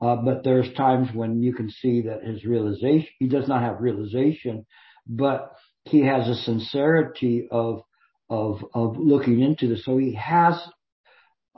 [0.00, 3.80] Uh, but there's times when you can see that his realization, he does not have
[3.80, 4.66] realization,
[5.06, 5.52] but
[5.84, 7.82] he has a sincerity of,
[8.28, 9.84] of, of looking into this.
[9.84, 10.60] So he has,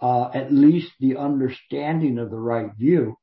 [0.01, 3.17] uh, at least the understanding of the right view,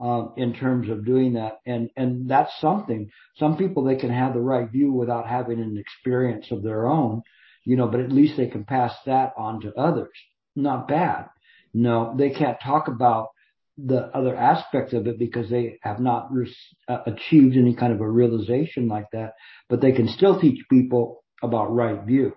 [0.00, 1.58] um, in terms of doing that.
[1.64, 3.10] And, and that's something.
[3.36, 7.22] Some people, they can have the right view without having an experience of their own,
[7.64, 10.12] you know, but at least they can pass that on to others.
[10.54, 11.28] Not bad.
[11.72, 13.28] No, they can't talk about
[13.78, 16.54] the other aspects of it because they have not re-
[16.88, 19.32] uh, achieved any kind of a realization like that,
[19.68, 22.34] but they can still teach people about right view.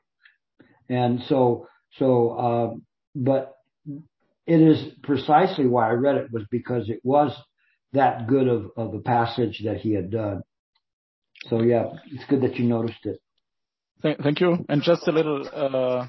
[0.90, 1.68] And so,
[1.98, 2.76] so, uh,
[3.16, 3.56] but
[4.46, 7.32] it is precisely why I read it was because it was
[7.94, 10.42] that good of, of a passage that he had done.
[11.48, 13.20] So yeah, it's good that you noticed it.
[14.02, 14.66] Thank, thank you.
[14.68, 16.06] And just a little, uh,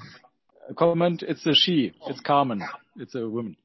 [0.77, 1.23] comment.
[1.27, 1.93] It's a she.
[2.07, 2.61] It's Carmen.
[2.97, 3.55] It's a woman.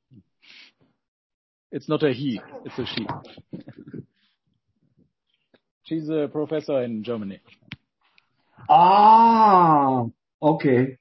[1.73, 3.07] It's not a he, it's a she.
[5.85, 7.41] She's a professor in Germany.
[8.69, 10.03] Ah,
[10.43, 10.97] okay.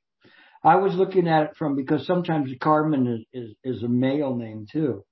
[0.64, 4.68] I was looking at it from because sometimes Carmen is is, is a male name
[4.72, 5.04] too,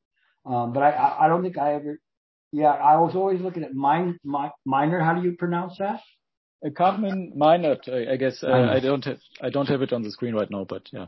[0.46, 2.00] um, but I I don't think I ever.
[2.52, 5.00] Yeah, I was always looking at mine, my, minor.
[5.00, 6.02] How do you pronounce that?
[6.64, 8.44] Uh, Carmen Meinert, I, I guess.
[8.44, 11.06] Uh, I don't have I don't have it on the screen right now, but yeah.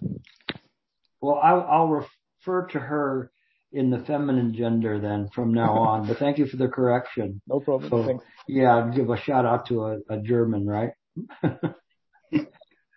[1.22, 3.32] Well, I'll, I'll refer to her
[3.76, 6.08] in the feminine gender then from now on.
[6.08, 7.42] but thank you for the correction.
[7.48, 7.90] No problem.
[7.90, 8.24] So, Thanks.
[8.48, 10.92] Yeah, give a shout out to a, a German, right?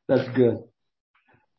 [0.09, 0.59] That's good.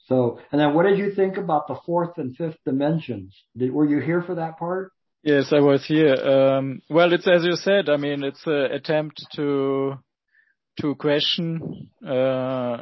[0.07, 3.37] So, and then what did you think about the fourth and fifth dimensions?
[3.55, 4.91] Did, were you here for that part?
[5.21, 6.15] Yes, I was here.
[6.15, 7.89] Um, well, it's as you said.
[7.89, 9.99] I mean, it's an attempt to
[10.79, 12.77] to question uh,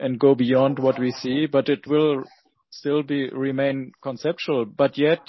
[0.00, 2.24] and go beyond what we see, but it will
[2.70, 4.64] still be remain conceptual.
[4.64, 5.20] But yet,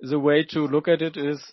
[0.00, 1.52] the way to look at it is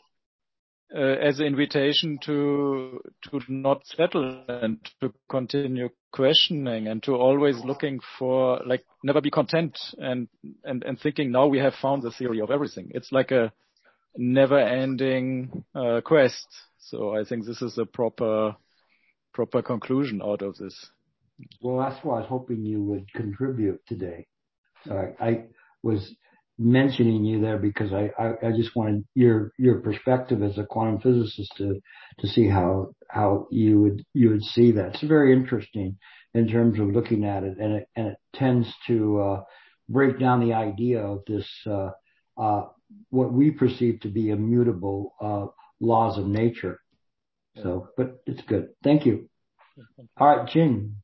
[0.96, 7.58] uh, as an invitation to to not settle and to continue questioning and to always
[7.64, 10.28] looking for like never be content and
[10.64, 12.92] and and thinking now we have found the theory of everything.
[12.94, 13.54] It's like a
[14.18, 16.48] never ending uh, quest.
[16.80, 18.56] So I think this is a proper
[19.34, 20.90] proper conclusion out of this.
[21.62, 24.28] Well, that's why I was hoping you would contribute today.
[24.86, 25.44] So I, I
[25.84, 26.16] was
[26.58, 31.00] mentioning you there because I, I, I, just wanted your your perspective as a quantum
[31.00, 31.82] physicist to
[32.20, 34.94] to see how how you would you would see that.
[34.94, 35.98] It's very interesting
[36.34, 39.44] in terms of looking at it, and it and it tends to uh,
[39.90, 41.92] break down the idea of this uh,
[42.38, 42.64] uh,
[43.10, 45.48] what we perceive to be immutable uh,
[45.80, 46.80] laws of nature.
[47.58, 48.70] So, but it's good.
[48.84, 49.30] Thank you.
[50.18, 51.01] All right, Jing.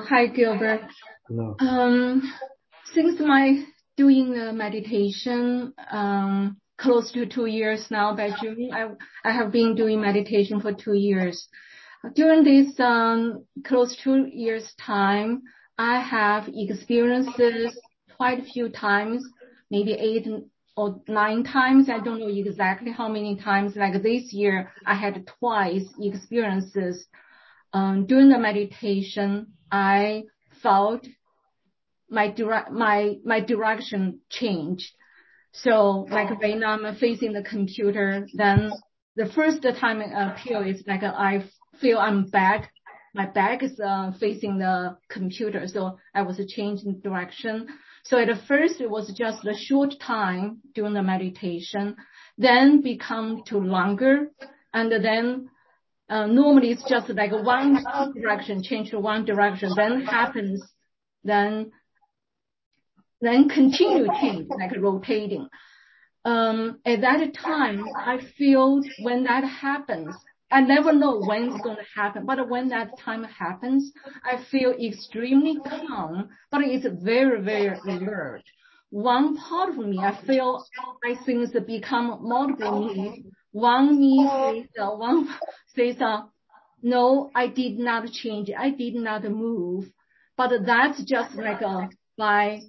[0.00, 0.82] Hi, Gilbert.
[1.28, 1.54] Hello.
[1.60, 2.32] Um,
[2.92, 3.64] since my
[3.96, 8.88] doing the meditation, um, close to two years now by June, I,
[9.24, 11.48] I have been doing meditation for two years.
[12.14, 15.42] During this, um, close two years time,
[15.78, 17.78] I have experiences
[18.16, 19.24] quite a few times,
[19.70, 20.26] maybe eight
[20.76, 21.88] or nine times.
[21.88, 23.76] I don't know exactly how many times.
[23.76, 27.06] Like this year, I had twice experiences.
[27.72, 30.24] Um, during the meditation, I
[30.62, 31.06] felt
[32.08, 34.90] my direct, my, my direction changed.
[35.52, 38.72] So like right now I'm facing the computer, then
[39.16, 41.44] the first time it appears like I
[41.80, 42.72] feel I'm back.
[43.14, 45.66] My back is uh, facing the computer.
[45.66, 47.66] So I was changing direction.
[48.04, 51.96] So at first it was just a short time during the meditation,
[52.38, 54.30] then become to longer
[54.72, 55.50] and then
[56.10, 57.84] normally it's just like one
[58.14, 60.62] direction, change to one direction, then happens,
[61.24, 61.70] then
[63.20, 65.48] then continue change, like rotating.
[66.24, 70.14] Um, at that time, I feel when that happens,
[70.50, 73.92] I never know when it's going to happen, but when that time happens,
[74.24, 78.42] I feel extremely calm, but it's very, very alert.
[78.90, 80.64] One part of me, I feel
[81.04, 83.24] I things become multiple me.
[83.52, 84.26] One me
[84.80, 85.28] uh, one
[85.74, 85.96] says,
[86.82, 88.50] no, I did not change.
[88.56, 89.90] I did not move.
[90.36, 91.60] But that's just like
[92.16, 92.60] by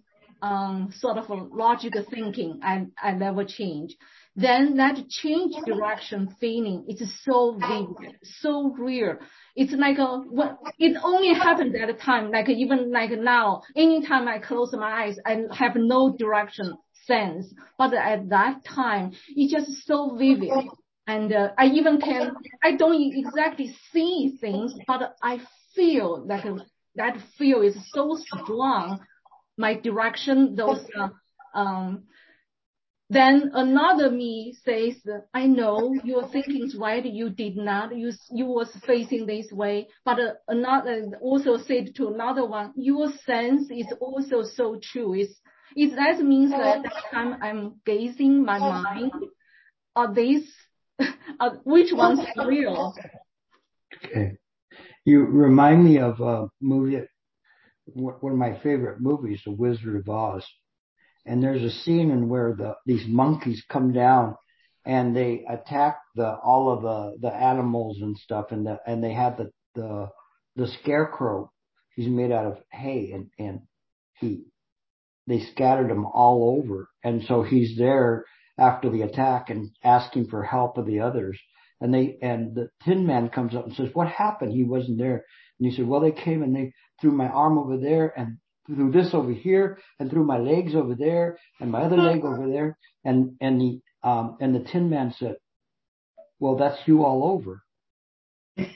[0.41, 2.59] um, sort of logical thinking.
[2.63, 3.95] I, I never change.
[4.35, 9.15] Then that change direction feeling is so vivid, so real.
[9.55, 14.29] It's like a, what, it only happens at a time, like even like now, anytime
[14.29, 16.73] I close my eyes, I have no direction
[17.05, 17.53] sense.
[17.77, 20.51] But at that time, it's just so vivid.
[21.07, 25.41] And uh, I even can, I don't exactly see things, but I
[25.75, 26.45] feel that
[26.95, 28.99] that feel is so strong.
[29.57, 31.09] My direction, those, uh,
[31.57, 32.03] um,
[33.09, 34.95] then another me says,
[35.33, 37.05] I know your thinking is right.
[37.05, 37.95] You did not.
[37.95, 39.89] You, you was facing this way.
[40.05, 45.13] But uh, another also said to another one, your sense is also so true.
[45.13, 45.33] It's,
[45.75, 49.11] it that means that time I'm gazing my mind,
[50.15, 50.70] these uh,
[51.63, 52.93] which one's are real?
[54.03, 54.33] Okay.
[55.05, 57.01] You remind me of a movie,
[57.85, 60.45] one of my favorite movies, The Wizard of Oz.
[61.25, 64.35] And there's a scene in where the, these monkeys come down
[64.85, 69.13] and they attack the, all of the, the animals and stuff and the, and they
[69.13, 70.09] have the, the,
[70.55, 71.51] the scarecrow.
[71.95, 73.61] He's made out of hay and, and
[74.19, 74.45] he,
[75.27, 76.89] they scattered him all over.
[77.03, 78.25] And so he's there
[78.57, 81.39] after the attack and asking for help of the others.
[81.79, 84.53] And they, and the Tin Man comes up and says, what happened?
[84.53, 85.25] He wasn't there.
[85.59, 88.37] And he said, well, they came and they threw my arm over there and
[88.67, 92.47] threw this over here and threw my legs over there and my other leg over
[92.47, 92.77] there.
[93.03, 95.37] And, and the, um, and the Tin Man said,
[96.39, 97.63] well, that's you all over.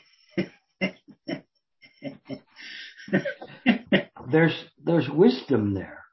[4.32, 6.04] there's, there's wisdom there.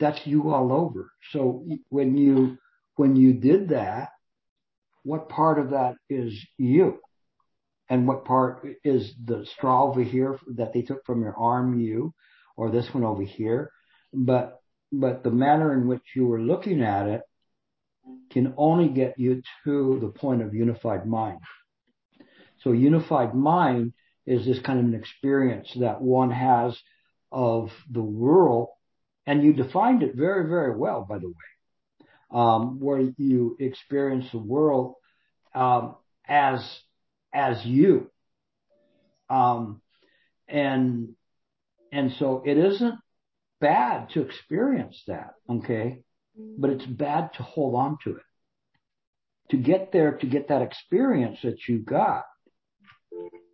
[0.00, 1.12] That's you all over.
[1.32, 2.58] So when you,
[2.96, 4.10] when you did that,
[5.02, 6.98] what part of that is you?
[7.88, 12.14] And what part is the straw over here that they took from your arm you,
[12.56, 13.70] or this one over here?
[14.12, 14.60] But,
[14.90, 17.22] but the manner in which you were looking at it
[18.30, 21.40] can only get you to the point of unified mind.
[22.62, 23.92] So unified mind
[24.26, 26.78] is this kind of an experience that one has
[27.30, 28.68] of the world.
[29.26, 31.34] And you defined it very, very well, by the way
[32.34, 34.96] um, where you experience the world
[35.54, 35.94] um,
[36.28, 36.60] as
[37.32, 38.10] as you,
[39.30, 39.80] um,
[40.48, 41.14] and
[41.92, 42.96] and so it isn't
[43.60, 45.34] bad to experience that.
[45.48, 46.02] Okay,
[46.58, 48.22] but it's bad to hold on to it.
[49.50, 52.24] To get there, to get that experience that you got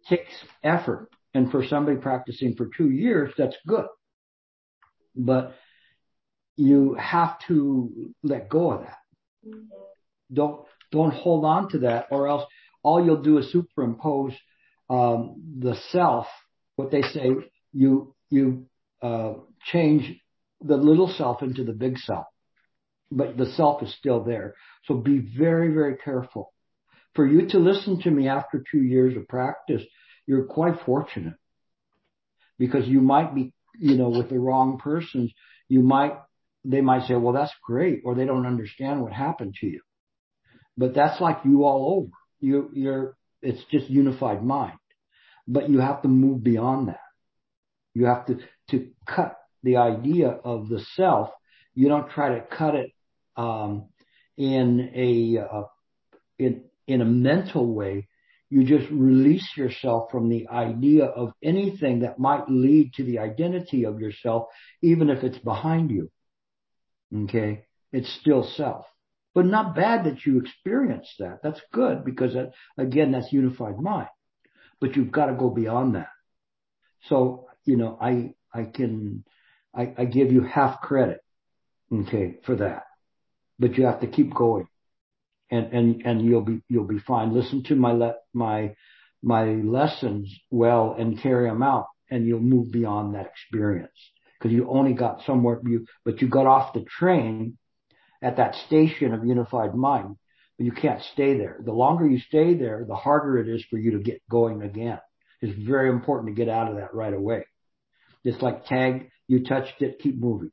[0.09, 0.32] takes
[0.62, 1.09] effort.
[1.35, 3.86] And for somebody practicing for two years, that's good.
[5.15, 5.55] But
[6.60, 8.98] you have to let go of that.
[10.30, 12.44] Don't, don't hold on to that or else
[12.82, 14.34] all you'll do is superimpose,
[14.90, 16.26] um, the self,
[16.76, 17.30] what they say,
[17.72, 18.66] you, you,
[19.00, 19.34] uh,
[19.72, 20.20] change
[20.60, 22.26] the little self into the big self,
[23.10, 24.54] but the self is still there.
[24.84, 26.52] So be very, very careful.
[27.14, 29.82] For you to listen to me after two years of practice,
[30.26, 31.34] you're quite fortunate
[32.58, 35.32] because you might be, you know, with the wrong persons,
[35.68, 36.12] you might,
[36.64, 39.80] they might say, well, that's great, or they don't understand what happened to you.
[40.76, 42.12] But that's like you all over.
[42.40, 44.78] You, you're, it's just unified mind.
[45.46, 47.00] But you have to move beyond that.
[47.94, 48.38] You have to,
[48.70, 51.30] to cut the idea of the self.
[51.74, 52.92] You don't try to cut it,
[53.36, 53.88] um,
[54.36, 55.64] in a, uh,
[56.38, 58.08] in, in a mental way.
[58.48, 63.84] You just release yourself from the idea of anything that might lead to the identity
[63.84, 64.48] of yourself,
[64.82, 66.10] even if it's behind you.
[67.14, 67.64] Okay.
[67.92, 68.86] It's still self,
[69.34, 71.40] but not bad that you experience that.
[71.42, 74.08] That's good because that, again, that's unified mind,
[74.80, 76.10] but you've got to go beyond that.
[77.08, 79.24] So, you know, I, I can,
[79.74, 81.20] I, I give you half credit.
[81.92, 82.36] Okay.
[82.46, 82.84] For that,
[83.58, 84.68] but you have to keep going
[85.50, 87.34] and, and, and you'll be, you'll be fine.
[87.34, 88.76] Listen to my, le- my,
[89.20, 93.90] my lessons well and carry them out and you'll move beyond that experience
[94.40, 97.58] because you only got somewhere you, but you got off the train
[98.22, 100.16] at that station of unified mind,
[100.56, 101.60] but you can't stay there.
[101.64, 104.98] The longer you stay there, the harder it is for you to get going again.
[105.42, 107.44] It's very important to get out of that right away.
[108.24, 110.52] It's like tag, you touched it, keep moving.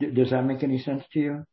[0.00, 1.44] Does that make any sense to you?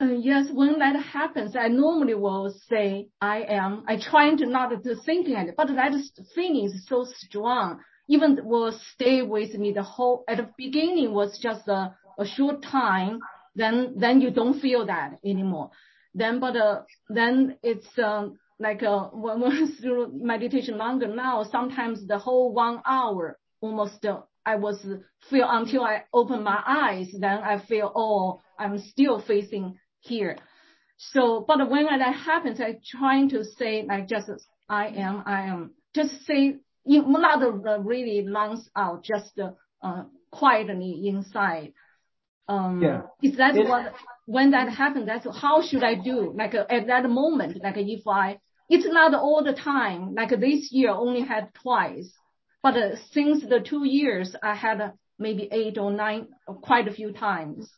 [0.00, 3.84] Uh, yes, when that happens, I normally will say I am.
[3.86, 5.92] I try to not to think it, but that
[6.34, 7.80] feeling is so strong.
[8.14, 10.24] Even will stay with me the whole.
[10.28, 11.94] At the beginning was just a,
[12.36, 13.18] short time.
[13.56, 15.70] Then then you don't feel that anymore.
[16.14, 21.44] Then but uh, then it's um, like uh, when we're through meditation longer now.
[21.56, 24.04] Sometimes the whole one hour almost.
[24.04, 24.84] Uh, I was
[25.30, 30.36] feel until I open my eyes, then I feel, oh, I'm still facing here.
[30.98, 34.28] So, but when that happens, I trying to say like just
[34.68, 35.74] I am, I am.
[35.94, 39.38] Just say not really lungs out, just
[39.82, 41.72] uh, quietly inside.
[42.48, 43.02] Um, yeah.
[43.22, 43.94] Is that what
[44.26, 45.06] when that happens?
[45.06, 46.34] That's how should I do?
[46.36, 48.38] Like uh, at that moment, like if I,
[48.68, 50.14] it's not all the time.
[50.14, 52.12] Like this year only had twice,
[52.62, 56.28] but uh, since the two years I had maybe eight or nine,
[56.62, 57.70] quite a few times.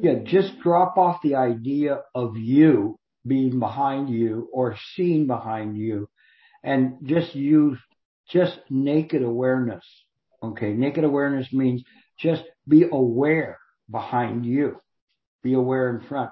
[0.00, 6.08] Yeah, just drop off the idea of you being behind you or seen behind you
[6.62, 7.78] and just use
[8.30, 9.84] just naked awareness.
[10.42, 10.72] Okay.
[10.72, 11.82] Naked awareness means
[12.18, 13.58] just be aware
[13.90, 14.80] behind you.
[15.42, 16.30] Be aware in front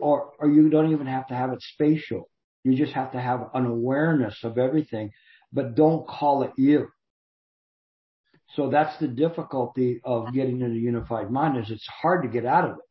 [0.00, 2.28] or, or you don't even have to have it spatial.
[2.62, 5.10] You just have to have an awareness of everything,
[5.52, 6.88] but don't call it you.
[8.54, 12.64] So that's the difficulty of getting into unified mind is it's hard to get out
[12.64, 12.84] of it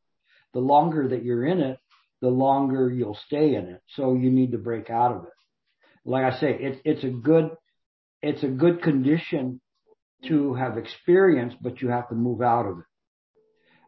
[0.53, 1.79] the longer that you're in it,
[2.21, 3.81] the longer you'll stay in it.
[3.95, 5.31] So you need to break out of it.
[6.05, 7.49] Like I say, it's, it's a good,
[8.23, 9.59] it's a good condition
[10.27, 12.85] to have experience, but you have to move out of it.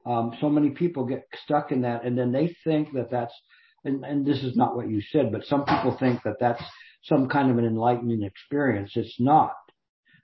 [0.06, 3.34] Um, so many people get stuck in that and then they think that that's,
[3.86, 6.62] and, and this is not what you said, but some people think that that's
[7.04, 8.92] some kind of an enlightening experience.
[8.96, 9.54] It's not,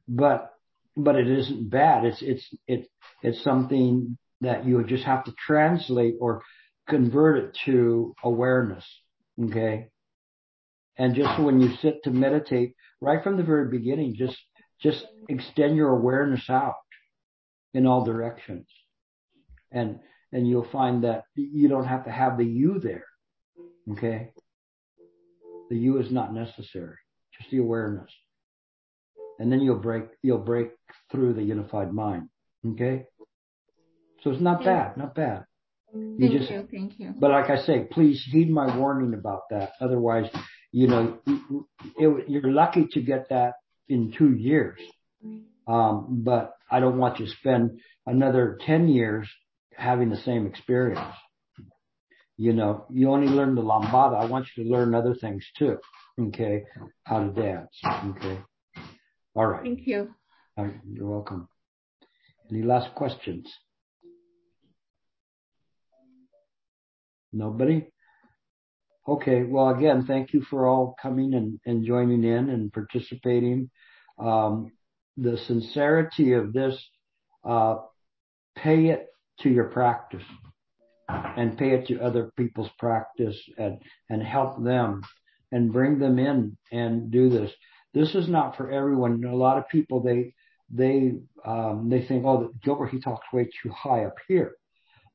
[0.08, 0.52] but,
[0.98, 2.04] but it isn't bad.
[2.04, 2.88] It's, it's, it's,
[3.24, 6.42] it's something that you just have to translate or
[6.90, 8.86] convert it to awareness.
[9.42, 9.88] Okay.
[11.02, 14.38] And just when you sit to meditate, right from the very beginning, just,
[14.80, 16.76] just extend your awareness out
[17.74, 18.68] in all directions.
[19.72, 20.00] And,
[20.32, 23.08] and you'll find that you don't have to have the you there.
[23.94, 24.30] Okay.
[25.72, 26.98] The you is not necessary.
[27.36, 28.12] Just the awareness.
[29.40, 30.70] And then you'll break, you'll break
[31.12, 32.30] through the unified mind.
[32.74, 33.06] Okay.
[34.24, 35.46] So it's not bad, not bad.
[35.96, 37.16] You thank just, you, thank you.
[37.20, 39.72] But like I say, please heed my warning about that.
[39.82, 40.30] Otherwise,
[40.72, 41.20] you know,
[41.98, 43.54] it, you're lucky to get that
[43.90, 44.80] in two years.
[45.68, 49.30] Um, but I don't want you to spend another 10 years
[49.76, 51.16] having the same experience.
[52.38, 54.16] You know, you only learn the lambada.
[54.20, 55.78] I want you to learn other things too.
[56.20, 56.64] Okay.
[57.04, 57.70] How to dance.
[57.86, 58.40] Okay.
[59.36, 59.64] All right.
[59.64, 60.14] Thank you.
[60.58, 61.48] Right, you're welcome.
[62.52, 63.52] Any last questions?
[67.32, 67.88] Nobody?
[69.08, 69.44] Okay.
[69.44, 73.70] Well, again, thank you for all coming and, and joining in and participating.
[74.20, 74.72] Um,
[75.18, 76.80] the sincerity of this,
[77.44, 77.78] uh,
[78.56, 79.08] pay it
[79.40, 80.24] to your practice
[81.10, 83.80] and pay it to other people's practice and,
[84.10, 85.02] and help them
[85.52, 87.52] and bring them in and do this.
[87.94, 89.24] This is not for everyone.
[89.26, 90.34] A lot of people, they,
[90.70, 91.14] they,
[91.44, 94.54] um, they think, oh, Gilbert, he talks way too high up here.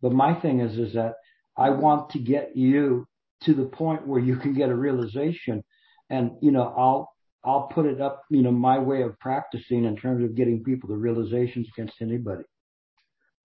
[0.02, 1.14] But my thing is, is that
[1.56, 3.06] I want to get you
[3.42, 5.62] to the point where you can get a realization
[6.10, 7.12] and, you know, I'll,
[7.44, 10.88] I'll put it up, you know, my way of practicing in terms of getting people
[10.88, 12.44] to realizations against anybody.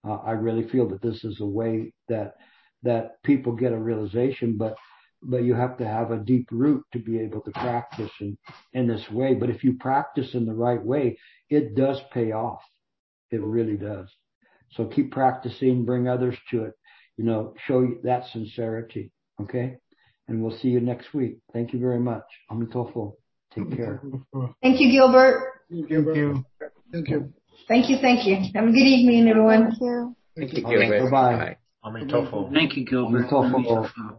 [0.08, 2.36] Uh, I really feel that this is a way that
[2.84, 4.76] that people get a realization, but
[5.22, 8.36] but you have to have a deep root to be able to practice in
[8.74, 9.36] in this way.
[9.36, 11.20] But if you practice in the right way,
[11.50, 12.64] it does pay off.
[13.30, 14.10] It really does.
[14.72, 16.74] So keep practicing, bring others to it.
[17.18, 19.12] You know, show that sincerity.
[19.42, 19.78] Okay,
[20.28, 21.40] and we'll see you next week.
[21.54, 22.24] Thank you very much.
[22.52, 23.14] Amitofo.
[23.56, 24.02] Take care.
[24.62, 25.44] Thank you, Gilbert.
[25.70, 26.46] Thank you.
[26.92, 27.34] Thank you.
[27.68, 27.98] Thank you.
[28.02, 28.36] Thank you.
[28.56, 29.70] Have a good evening, everyone.
[29.70, 30.16] Thank you.
[30.38, 31.12] Thank you, Gilbert.
[31.12, 31.58] bye-bye.
[31.84, 32.54] Amitofo.
[32.54, 33.30] Thank you, Gilbert.
[33.30, 33.56] Amitofo.
[33.56, 34.18] Amitofo.